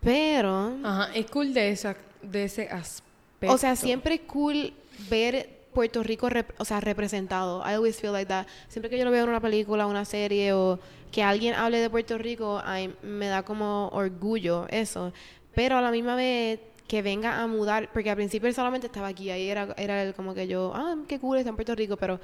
[0.00, 0.74] Pero...
[0.82, 4.72] Ajá, es cool de, esa, de ese aspecto O sea, siempre es cool
[5.08, 7.60] ver Puerto Rico, o sea, representado.
[7.60, 8.46] I always feel like that.
[8.68, 10.78] Siempre que yo lo veo en una película, una serie o
[11.10, 12.62] que alguien hable de Puerto Rico,
[13.02, 15.12] me da como orgullo eso.
[15.54, 19.08] Pero a la misma vez que venga a mudar, porque al principio él solamente estaba
[19.08, 22.20] aquí, ahí era, era como que yo, ah, qué cool está en Puerto Rico, pero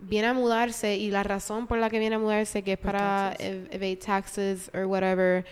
[0.00, 3.34] viene a mudarse y la razón por la que viene a mudarse, que es para
[3.38, 5.44] evade taxes o whatever,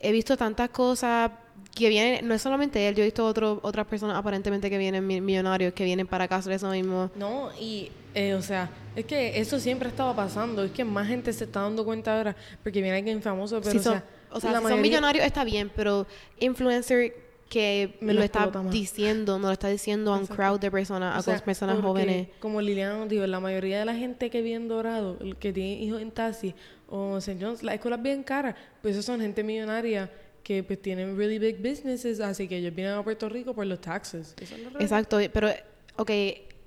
[0.00, 1.30] he visto tantas cosas
[1.74, 5.06] que vienen, no es solamente él, yo he visto otro, otras personas aparentemente que vienen
[5.06, 7.10] millonarios, que vienen para hacer eso mismo.
[7.14, 11.32] No, y, eh, o sea, es que eso siempre estaba pasando, es que más gente
[11.32, 14.66] se está dando cuenta ahora, porque viene alguien famoso, pero, o sea, o sea, si
[14.66, 16.06] son millonarios está bien, pero
[16.40, 17.14] influencer
[17.48, 21.38] que me lo, está diciendo, no lo está diciendo a un crowd de personas, a
[21.38, 22.28] personas jóvenes.
[22.40, 26.10] Como Liliana dijo, la mayoría de la gente que viene Dorado, que tiene hijos en
[26.10, 26.54] taxi
[26.88, 27.38] o St.
[27.42, 30.10] John's, la escuela es bien cara, pues eso son gente millonaria
[30.48, 33.82] que pues tienen really big businesses, así que ellos vienen a Puerto Rico por los
[33.82, 34.34] taxes.
[34.80, 35.50] Exacto, pero,
[35.96, 36.10] ok,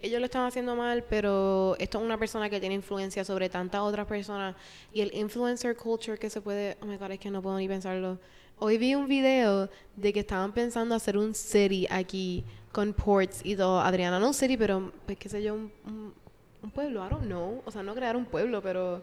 [0.04, 3.82] ellos lo están haciendo mal, pero esto es una persona que tiene influencia sobre tantas
[3.82, 4.56] otras personas
[4.94, 7.68] y el influencer culture que se puede, oh my god, es que no puedo ni
[7.68, 8.20] pensarlo.
[8.60, 13.56] Hoy vi un video de que estaban pensando hacer un city aquí con ports y
[13.56, 13.82] todo.
[13.82, 16.14] Adriana, no un city, pero pues qué sé yo, un,
[16.62, 17.64] un, pueblo, I don't know.
[17.66, 19.02] O sea, no crear un pueblo, pero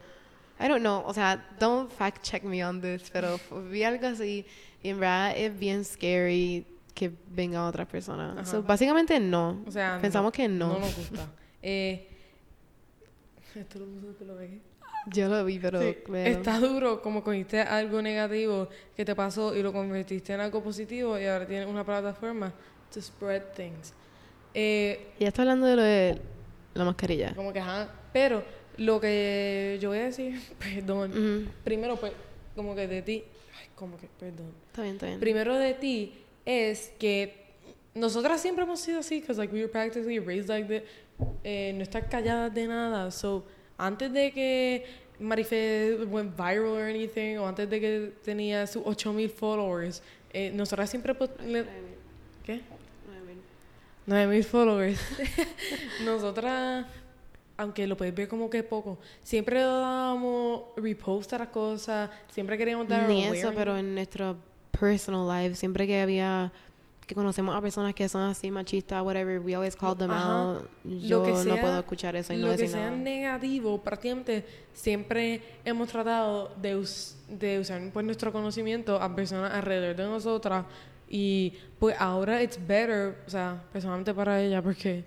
[0.61, 1.03] I don't know.
[1.07, 3.39] O sea, don't fact check me on this, pero
[3.71, 4.45] vi algo así
[4.83, 8.67] y en verdad es bien scary que vengan otras personas.
[8.67, 9.63] básicamente no.
[9.67, 10.75] O sea, pensamos que no.
[10.75, 11.29] No nos gusta.
[11.63, 12.09] eh,
[13.55, 14.39] esto lo lo
[15.11, 15.81] yo lo vi, pero...
[15.81, 21.19] Está duro como cogiste algo negativo que te pasó y lo convertiste en algo positivo
[21.19, 22.53] y ahora tienes una plataforma
[22.93, 23.95] to spread things.
[24.53, 26.21] Eh, ya está hablando de lo de
[26.75, 27.35] la mascarilla.
[27.35, 27.89] Como que, ajá.
[28.13, 28.43] Pero
[28.79, 31.51] lo que yo voy a decir, perdón.
[31.65, 32.13] Primero, pues,
[32.57, 33.25] como que de ti...
[33.61, 34.53] Ay, como que, perdón.
[34.69, 35.21] Está bien, está bien.
[35.21, 36.15] Primero de ti
[36.47, 37.49] es que
[37.95, 40.85] nosotras siempre hemos sido así, because like we were practically raised like that.
[41.45, 43.11] Eh, no estar calladas de nada.
[43.11, 43.45] So,
[43.77, 44.85] antes de que
[45.19, 50.89] Marife went viral or anything, o antes de que tenía sus 8000 followers, eh, nosotras
[50.91, 51.15] siempre.
[51.45, 51.65] Le,
[52.45, 52.61] ¿Qué?
[54.07, 54.99] 9000 followers.
[56.05, 56.87] nosotras,
[57.59, 62.89] aunque lo puedes ver como que poco, siempre dábamos repost a las cosas, siempre queríamos
[62.89, 63.09] dar.
[63.09, 64.37] Ni eso, pero en nuestro
[64.71, 66.53] personal life, siempre que había
[67.09, 70.69] que conocemos a personas que son así machistas, whatever, we always call them out.
[70.85, 72.91] Yo no puedo escuchar eso y no decir nada.
[72.91, 74.45] Lo que sea negativo, prácticamente
[74.75, 76.87] siempre hemos tratado de,
[77.29, 80.67] de usar pues, nuestro conocimiento a personas alrededor de nosotras
[81.09, 85.03] y pues ahora it's better, o sea, personalmente para ella porque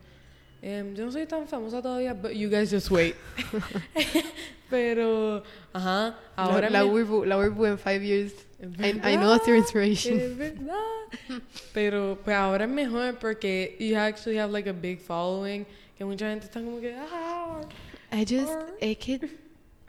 [0.62, 3.16] em, yo no soy tan famosa todavía, but you guys just wait.
[4.70, 5.44] Pero,
[5.74, 7.04] ajá, ahora la, me...
[7.26, 8.34] la, la en five years
[8.80, 10.20] I, know that's your inspiration.
[10.20, 11.40] Es verdad.
[11.74, 15.66] Pero pues ahora es mejor porque you actually have like a big following
[15.98, 17.62] que mucha gente está como que ah.
[18.12, 19.30] I just it could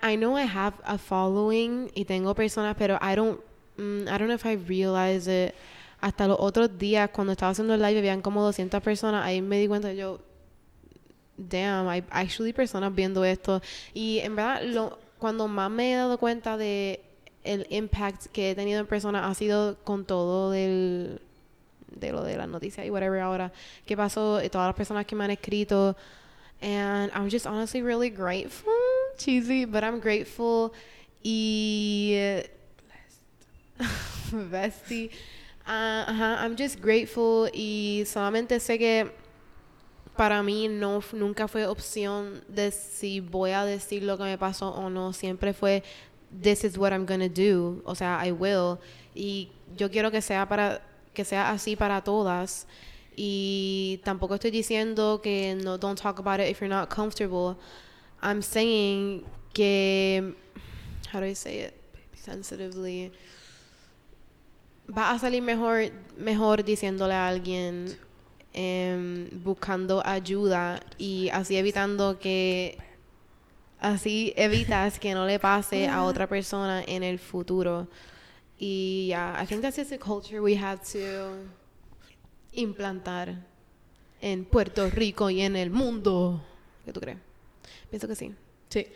[0.03, 3.41] I know I have a following y tengo personas, pero I don't
[3.77, 5.55] mm, I don't know if I realize it.
[6.01, 9.61] Hasta los otros días cuando estaba haciendo el live habían como 200 personas, ahí me
[9.61, 10.19] di cuenta yo
[11.37, 13.61] damn, hay actually personas viendo esto.
[13.95, 17.01] Y en verdad lo cuando más me he dado cuenta de
[17.45, 21.21] el impact que he tenido en persona ha sido con todo del
[21.89, 23.53] de lo de las noticias y whatever ahora
[23.87, 25.97] que pasó y todas las personas que me han escrito.
[26.61, 28.73] And I'm just honestly really grateful.
[29.17, 30.73] Cheesy but I'm grateful.
[31.23, 32.17] Y
[34.51, 35.11] bestie.
[35.65, 39.22] Uh, I'm just grateful y solamente sé que
[40.17, 44.71] para mí no nunca fue opción de si voy a decir lo que me pasó
[44.71, 45.83] o no siempre fue
[46.41, 48.79] this is what I'm gonna do, o sea, I will.
[49.15, 52.67] Y yo quiero que sea para que sea así para todas.
[53.15, 57.57] Y tampoco estoy diciendo que no don't talk about it if you're not comfortable.
[58.23, 60.35] I'm saying que
[61.13, 61.75] how do I say it
[62.15, 63.13] sensitively
[64.89, 67.99] va a salir mejor mejor diciéndole a alguien
[68.53, 72.79] em, buscando ayuda y así evitando que
[73.83, 77.89] Así evitas que no le pase a otra persona en el futuro.
[78.57, 81.35] Y yeah, I think that's just a culture we have to
[82.53, 83.35] implantar
[84.21, 86.41] en Puerto Rico y en el mundo.
[86.85, 87.19] ¿Qué tú crees?
[87.91, 88.33] Pienso que sí.
[88.69, 88.87] Sí.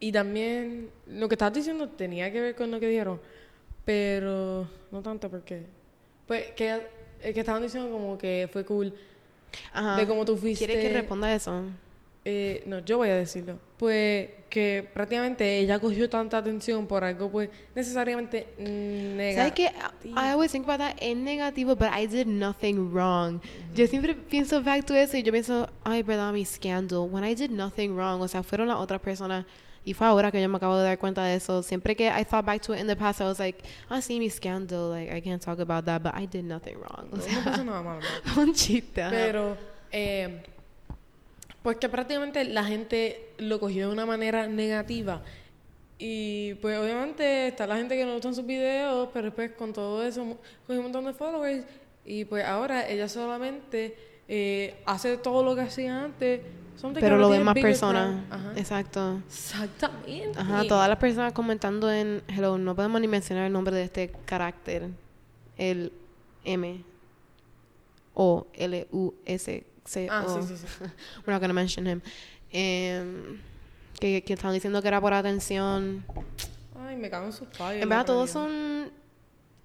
[0.00, 3.20] Y también lo que estabas diciendo tenía que ver con lo que dijeron,
[3.84, 5.66] pero no tanto porque
[6.26, 6.80] pues que,
[7.22, 8.94] que estaban diciendo como que fue cool
[9.72, 9.96] Ajá.
[9.96, 10.66] de cómo tú fuiste.
[10.66, 11.62] ¿Quieres que responda eso?
[12.24, 13.58] Eh, no, yo voy a decirlo.
[13.78, 19.38] Pues que prácticamente ella cogió tanta atención por algo, pues necesariamente negativo.
[19.38, 20.08] ¿Sabes qué?
[20.10, 20.96] I always think about that.
[21.00, 23.40] Es negativo, but I did nothing wrong.
[23.74, 27.08] Yo siempre pienso back to eso y yo pienso, ay, verdad, mi scandal.
[27.10, 28.20] When I did nothing wrong.
[28.20, 29.46] O sea, fueron las otras personas.
[29.84, 31.62] Y fue ahora que yo me acabo de dar cuenta de eso.
[31.62, 34.30] Siempre que I thought back to it in the past, I was like, I see
[34.30, 34.90] scandal.
[34.90, 37.08] Like, I can't talk about that, but I did nothing wrong.
[37.12, 38.00] O sea, no pasa nada malo.
[38.36, 39.02] un chiste.
[39.10, 39.56] Pero,
[39.90, 40.42] eh,
[41.62, 45.22] pues que prácticamente la gente lo cogió de una manera negativa.
[45.98, 50.02] Y pues obviamente está la gente que no gusta sus videos, pero después con todo
[50.02, 51.64] eso cogió un montón de followers.
[52.04, 53.96] Y pues ahora ella solamente
[54.28, 56.40] eh, hace todo lo que hacía antes.
[56.94, 58.16] Pero lo ven más personas.
[58.56, 59.20] Exacto.
[59.26, 60.38] Exactamente.
[60.38, 64.12] Ajá, todas las personas comentando en Hello, no podemos ni mencionar el nombre de este
[64.24, 64.88] carácter.
[65.58, 65.92] El
[66.44, 66.82] M.
[68.14, 70.66] O L U S C Ah, sí, sí, sí.
[71.26, 72.00] We're not gonna mention him.
[72.50, 73.38] Em,
[73.98, 76.04] que, que están diciendo que era por atención.
[76.78, 77.82] Ay, me cago en sus padres.
[77.82, 78.50] En verdad, todos son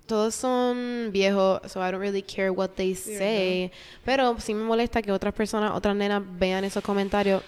[0.07, 3.71] todos son viejos, so I don't really care what they say.
[4.03, 7.43] Pero sí me molesta que otras personas, otras nenas vean esos comentarios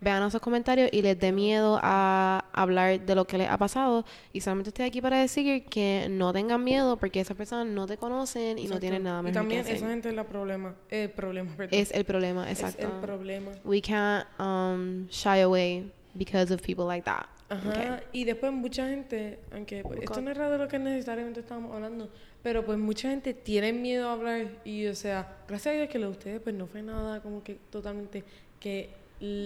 [0.00, 4.04] vean esos comentarios y les dé miedo a hablar de lo que les ha pasado.
[4.32, 7.96] Y solamente estoy aquí para decir que no tengan miedo porque esas personas no te
[7.96, 9.76] conocen y no tienen nada mejor Y también que hacer.
[9.76, 12.82] esa gente es la problema, el problema, Es el problema, exacto.
[12.82, 13.50] Es el problema.
[13.64, 17.26] We can't um, shy away because of people like that.
[17.50, 21.40] Ajá, y después mucha gente, aunque pues, esto no es raro de lo que necesariamente
[21.40, 22.08] estábamos hablando,
[22.44, 25.98] pero pues mucha gente tiene miedo a hablar y o sea, gracias a Dios que
[25.98, 28.22] lo de ustedes pues no fue nada como que totalmente
[28.60, 28.90] que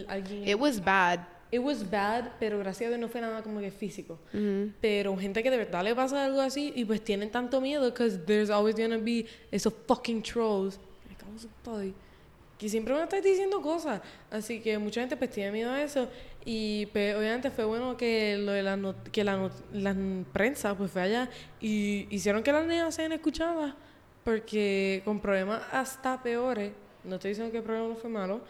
[0.07, 0.47] alguien...
[0.47, 1.21] It was bad.
[1.51, 4.19] It was bad, pero gracias a Dios no fue nada como que físico.
[4.83, 8.19] Pero gente que de verdad le pasa algo así y pues tienen tanto miedo because
[8.27, 10.79] there's always gonna be esos fucking trolls.
[12.59, 14.01] Que siempre me están diciendo cosas.
[14.31, 16.09] Así que mucha gente pues tiene miedo a eso.
[16.45, 19.97] Y pues obviamente fue bueno que lo de la que la, la
[20.33, 23.75] prensa pues fue allá y hicieron que las niñas sean escuchadas.
[24.25, 26.73] Porque con problemas hasta peores,
[27.05, 28.43] no estoy diciendo que el problema no fue malo,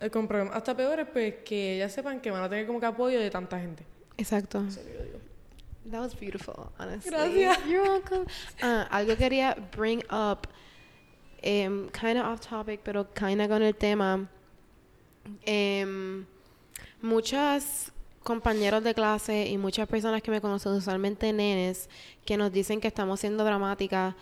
[0.00, 2.86] el con problemas hasta peores, pues que ellas sepan que van a tener como que
[2.86, 3.84] apoyo de tanta gente.
[4.18, 4.64] Exacto.
[5.90, 7.10] That was beautiful, honestly.
[7.10, 7.66] Gracias.
[7.66, 8.26] You're welcome.
[8.62, 10.46] Ah, algo quería bring up,
[11.44, 14.28] um, kind of off topic, pero kind of con el tema.
[15.46, 16.26] Um,
[17.02, 21.88] muchas compañeros de clase y muchas personas que me conocen, usualmente nenes,
[22.24, 24.14] que nos dicen que estamos siendo dramáticas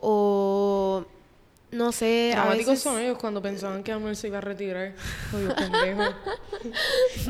[0.00, 1.04] o
[1.70, 2.82] no sé, Dramáticos veces...
[2.82, 4.94] son ellos cuando pensaban que Anuel se iba a retirar.
[5.34, 6.02] Oye, pendejo.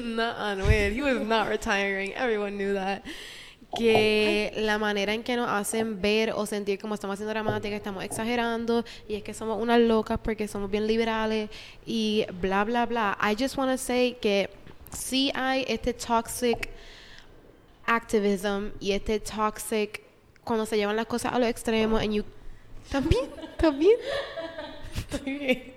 [0.02, 2.12] no, Anuel, he was not retiring.
[2.12, 3.02] Everyone knew that.
[3.76, 8.04] Que la manera en que nos hacen ver o sentir como estamos haciendo dramática, estamos
[8.04, 11.50] exagerando y es que somos unas locas porque somos bien liberales
[11.84, 13.18] y bla, bla, bla.
[13.20, 14.48] I just want to say que
[14.92, 16.70] sí hay este toxic
[17.86, 20.02] activism y este toxic
[20.44, 22.24] cuando se llevan las cosas a los extremos and you
[22.90, 23.98] también, también.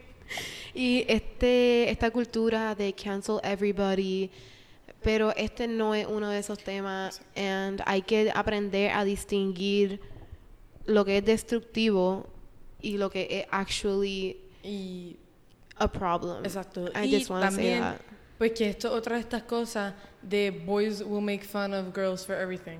[0.73, 4.29] y este, esta cultura de cancel everybody,
[5.01, 7.21] pero este no es uno de esos temas.
[7.35, 9.99] And hay que aprender a distinguir
[10.85, 12.27] lo que es destructivo
[12.81, 15.17] y lo que es actually y,
[15.77, 16.43] a problem.
[16.43, 16.89] Exacto.
[16.95, 18.01] I y just to say también, that.
[18.39, 22.35] Pues que esto otra de estas cosas de boys will make fun of girls for
[22.35, 22.79] everything.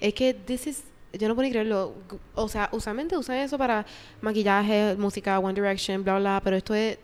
[0.00, 0.82] Es que this is
[1.12, 1.94] yo no puedo ni creerlo.
[2.34, 3.86] O sea, usualmente usan eso para
[4.20, 6.98] maquillaje, música, One Direction, bla, bla, pero esto es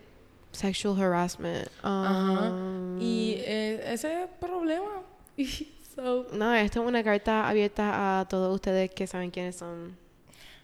[0.51, 1.67] sexual harassment.
[1.81, 2.49] Ajá.
[2.51, 5.01] Um, Y eh, ese es el problema.
[5.95, 9.95] so, no, esto es una carta abierta a todos ustedes que saben quiénes son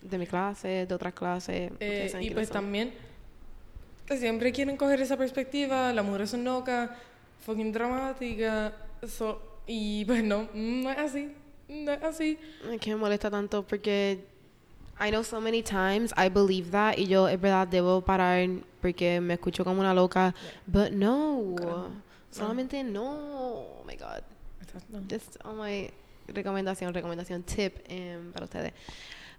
[0.01, 1.71] de mi clase, de otras clases.
[1.79, 2.53] eh, y pues son.
[2.53, 2.93] también
[4.17, 6.95] siempre quieren coger esa perspectiva, la mujer es loca,
[7.41, 8.73] fucking dramática.
[9.07, 11.33] So, y pues no, no es así.
[11.67, 12.37] No es así.
[12.79, 14.25] Que me molesta tanto porque
[14.99, 18.49] I know so many times I believe that y yo es verdad debo parar
[18.81, 20.33] porque me escucho como una loca,
[20.65, 21.55] but no,
[22.31, 23.81] solamente no.
[23.81, 24.23] Oh my god.
[25.09, 25.89] Just on my
[26.27, 28.73] recomendación, recomendación, tip em, para ustedes.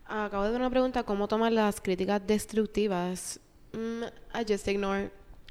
[0.07, 3.39] Acabo de ver una pregunta, ¿cómo tomar las críticas destructivas?
[3.73, 4.05] Mm,
[4.35, 5.11] I just ignore.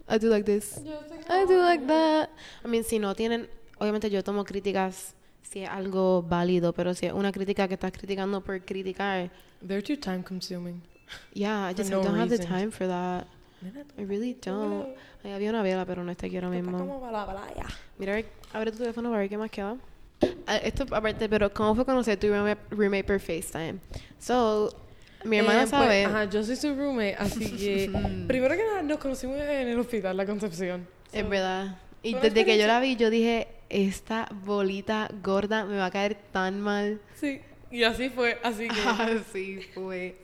[0.10, 0.82] I do like this.
[1.30, 2.30] I do like that.
[2.64, 3.48] I mean, si no tienen,
[3.78, 7.92] obviamente yo tomo críticas si es algo válido, pero si es una crítica que estás
[7.92, 9.30] criticando por criticar,
[9.66, 10.82] They're too time consuming.
[11.34, 13.28] yeah, I just no I don't have the time for that.
[13.98, 14.88] I really don't.
[15.24, 17.02] Ay, había una vela, pero no está aquí ahora mismo.
[17.98, 19.76] Mira, abre tu teléfono para ver qué más queda.
[20.48, 23.80] Ah, esto aparte, pero ¿cómo fue conocer tu roommate, roommate por FaceTime?
[24.18, 24.74] So,
[25.26, 26.06] Mi hermana Eh, pues, sabe.
[26.06, 27.92] ajá, yo soy su roommate, así que
[28.28, 30.88] primero que nada nos conocimos en el hospital La Concepción.
[31.12, 31.78] Es verdad.
[32.04, 36.16] Y desde que yo la vi, yo dije, esta bolita gorda me va a caer
[36.32, 37.02] tan mal.
[37.16, 37.42] Sí,
[37.72, 38.80] y así fue, así que...
[38.90, 40.16] Así fue.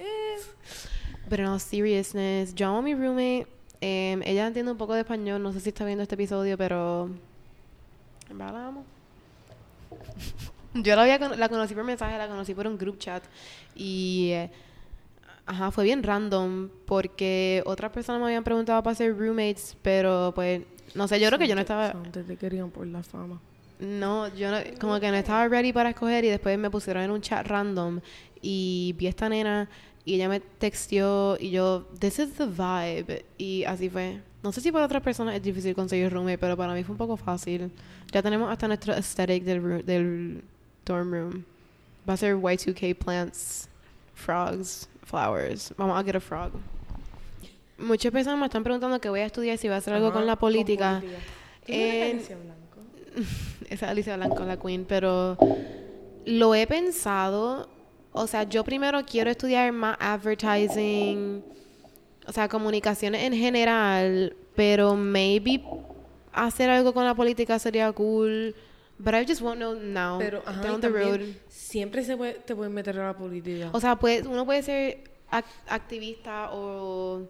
[1.30, 2.56] Pero no, seriousness.
[2.56, 3.48] Yo amo a mi roommate.
[3.82, 5.44] Em, ella entiende un poco de español.
[5.44, 7.10] No sé si está viendo este episodio, pero...
[8.30, 8.86] En verdad la amo.
[10.76, 13.24] Yo la, había cono- la conocí por mensaje, la conocí por un group chat.
[13.76, 14.30] Y...
[14.34, 14.50] eh,
[15.46, 20.62] Ajá, fue bien random porque otras personas me habían preguntado para ser roommates, pero pues,
[20.96, 21.92] no sé, yo creo que yo no estaba...
[21.92, 23.40] Antes te querían por la fama.
[23.80, 27.12] No, yo no, como que no estaba ready para escoger y después me pusieron en
[27.12, 28.00] un chat random
[28.42, 29.70] y vi a esta nena
[30.06, 33.26] y ella me texteó y yo, this is the vibe.
[33.38, 34.22] Y así fue.
[34.44, 36.98] No sé si para otras personas es difícil conseguir roommate, pero para mí fue un
[36.98, 37.72] poco fácil.
[38.12, 40.44] Ya tenemos hasta nuestro aesthetic del, del
[40.86, 41.44] dorm room.
[42.08, 43.68] Va a ser Y2K plants,
[44.14, 45.74] frogs, flowers.
[45.78, 46.52] Vamos a get a frog.
[47.78, 50.16] Muchas personas me están preguntando que voy a estudiar si voy a hacer algo Ajá,
[50.18, 51.00] con la política.
[51.02, 51.14] ¿Tú no
[51.74, 52.56] eres En- Alicia Blanco?
[53.70, 55.38] esa es Alicia Blanco, la queen, pero
[56.26, 57.70] lo he pensado.
[58.14, 61.44] O sea, yo primero quiero estudiar más advertising,
[62.26, 65.62] o sea, comunicaciones en general, pero maybe
[66.32, 68.56] hacer algo con la política sería cool.
[68.98, 70.18] But I just won't know now.
[70.20, 71.22] Pero, ajá, down the road.
[71.50, 73.70] Siempre se puede, te pueden meter a la política.
[73.74, 77.28] O sea, pues, uno puede ser ac- activista o,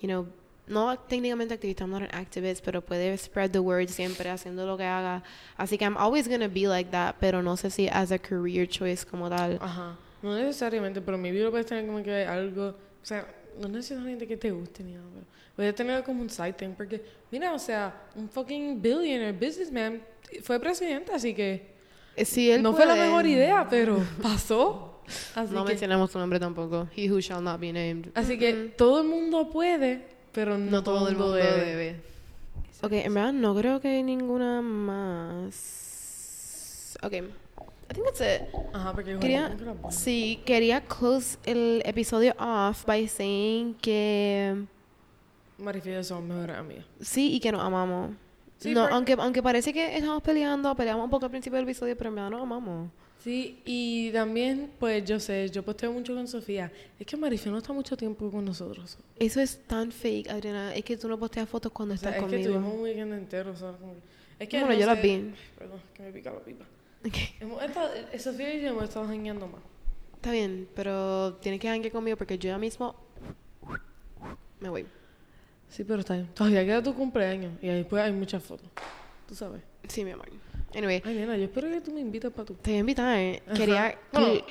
[0.00, 0.26] you know,
[0.66, 4.76] no técnicamente activista, I'm not an activist, pero puede spread the word siempre haciendo lo
[4.76, 5.22] que haga.
[5.56, 8.66] Así que I'm always gonna be like that, pero no sé si as a career
[8.68, 9.58] choice como tal.
[9.60, 9.96] Ajá.
[10.22, 12.74] No necesariamente, pero mi vida puedes tener como que algo, o
[13.06, 13.26] sea,
[13.60, 15.26] no necesariamente que te guste ni nada, pero
[15.56, 20.02] puedes tener como un side thing, porque, mira, o sea, un fucking billionaire businessman
[20.42, 21.72] fue presidente, así que
[22.24, 23.06] Sí, él no fue la puede.
[23.08, 25.02] mejor idea, pero pasó.
[25.34, 26.88] Así No que, mencionamos su nombre tampoco.
[26.96, 28.06] He who shall not be named.
[28.14, 31.64] así que todo el mundo puede, pero no, No todo el mundo debe.
[31.64, 31.96] debe.
[32.82, 34.60] Ok, en verdad no creo que hay ninguna
[35.54, 36.96] más.
[37.02, 37.12] Ok,
[37.94, 38.48] I think that's it.
[38.72, 39.92] Ajá, porque Quería, ponen.
[39.92, 44.64] sí, quería close el episodio off by saying que
[45.58, 46.84] Marifia somos mejores amigas.
[47.00, 48.10] sí y que nos amamos.
[48.58, 51.64] Sí, no, porque- aunque, aunque parece que estamos peleando, peleamos un poco al principio del
[51.64, 52.90] episodio, pero en verdad nos amamos.
[53.22, 56.70] Sí, y también, pues yo sé, yo posteo mucho con Sofía.
[56.98, 58.98] Es que Marifia no está mucho tiempo con nosotros.
[59.18, 60.74] Eso es tan fake, Adriana.
[60.74, 62.52] Es que tú no posteas fotos cuando O sea, estás es que conmigo.
[62.58, 64.14] tuvimos un weekend entero, que-
[64.44, 65.10] Es que Bueno, no yo las sé- vi.
[65.10, 66.64] Ay, Perdón, que me pica la pipa.
[67.06, 69.60] Ok, Hemos estado, eh, Sofía y yo hemos estado jangueando más.
[70.14, 72.94] Está bien, pero tienes que hangar conmigo porque yo ya mismo
[74.60, 74.86] me voy.
[75.68, 76.28] Sí, pero está bien.
[76.28, 78.68] Todavía queda tu cumpleaños y después hay muchas fotos.
[79.28, 79.60] Tú sabes.
[79.86, 80.30] Sí, mi amor.
[80.74, 82.54] Anyway, Ay, nena, yo espero que tú me invites para tu...
[82.54, 83.42] te voy a invitar.
[83.54, 83.98] Quería...
[84.10, 84.42] Bueno,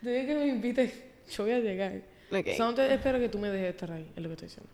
[0.00, 2.02] desde que me invites, yo voy a llegar.
[2.30, 2.46] Ok.
[2.56, 4.70] Solamente espero que tú me dejes estar ahí, es lo que estoy diciendo.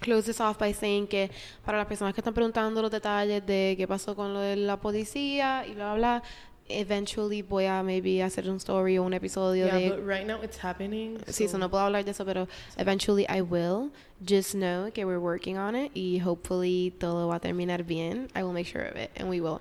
[0.00, 1.30] close this off by saying que
[1.64, 4.78] para las personas que están preguntando los detalles de qué pasó con lo de la
[4.78, 6.22] policía y bla, bla, bla,
[6.68, 9.90] eventually voy a maybe hacer un story o un episodio Yeah, de...
[9.90, 11.18] but right now it's happening.
[11.28, 12.48] Sí, so no puedo hablar de eso, pero
[12.78, 13.90] eventually I will.
[14.24, 18.28] Just know que we're working on it y hopefully todo va a terminar bien.
[18.34, 19.60] I will make sure of it and we will.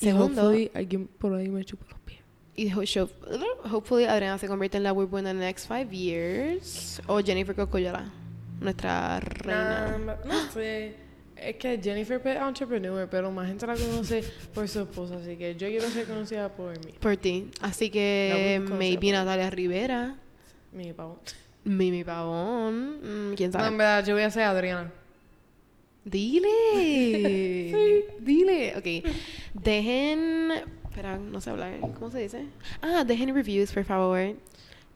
[0.00, 2.20] Y Segundo, hopefully alguien por ahí me chupa los pies.
[2.56, 7.20] y ho- hopefully Adriana se convierte en la Weibo in the next five years o
[7.22, 8.10] Jennifer Cocoyola,
[8.60, 9.98] nuestra reina.
[9.98, 10.94] Nah, no sé.
[11.44, 14.24] Es que Jennifer es entrepreneur, pero más gente la conoce
[14.54, 16.92] por su esposa, así que yo quiero ser conocida por mí.
[17.00, 17.50] Por ti.
[17.60, 20.16] Así que conocer maybe Natalia Rivera,
[20.72, 21.18] Mi pavo.
[21.64, 23.76] Mimi Pavón, mm, quién No, en sabe.
[23.76, 24.92] verdad, yo voy a ser Adriana.
[26.04, 28.04] Dile.
[28.20, 28.74] Dile.
[28.76, 29.10] Ok.
[29.54, 30.50] Dejen.
[30.84, 31.80] Espera, no sé hablar.
[31.98, 32.44] ¿Cómo se dice?
[32.82, 34.34] Ah, dejen reviews, por favor.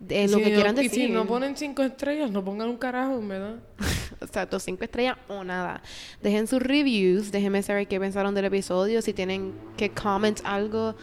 [0.00, 1.06] De Y lo si que no- quieran Y decir.
[1.06, 3.56] si no ponen cinco estrellas, no pongan un carajo, en verdad.
[4.20, 5.82] Exacto, cinco estrellas o nada.
[6.22, 10.94] Dejen sus reviews, déjenme saber qué pensaron del episodio, si tienen que comment algo,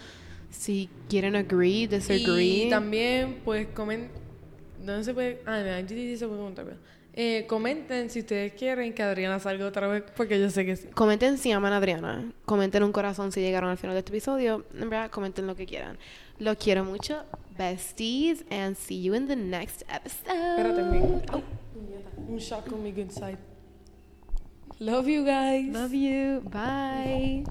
[0.49, 2.67] si quieren agree, disagree.
[2.67, 4.09] Y también, pues, comen...
[4.81, 5.41] ¿Dónde se puede...?
[5.45, 6.79] Ah, en IGTV sí se puede comentar, ¿verdad?
[7.17, 10.87] Eh, comenten si ustedes quieren que Adriana salga otra vez, porque yo sé que sí.
[10.93, 12.31] Comenten si aman a Adriana.
[12.45, 14.65] Comenten un corazón si llegaron al final de este episodio.
[14.73, 15.97] En verdad, comenten lo que quieran.
[16.37, 17.23] Los quiero mucho,
[17.57, 21.25] besties, and see you in the next episode.
[21.31, 21.43] Oh,
[22.29, 23.37] un shot good side.
[24.79, 25.73] Love you guys.
[25.73, 26.41] Love you.
[26.41, 27.45] Bye.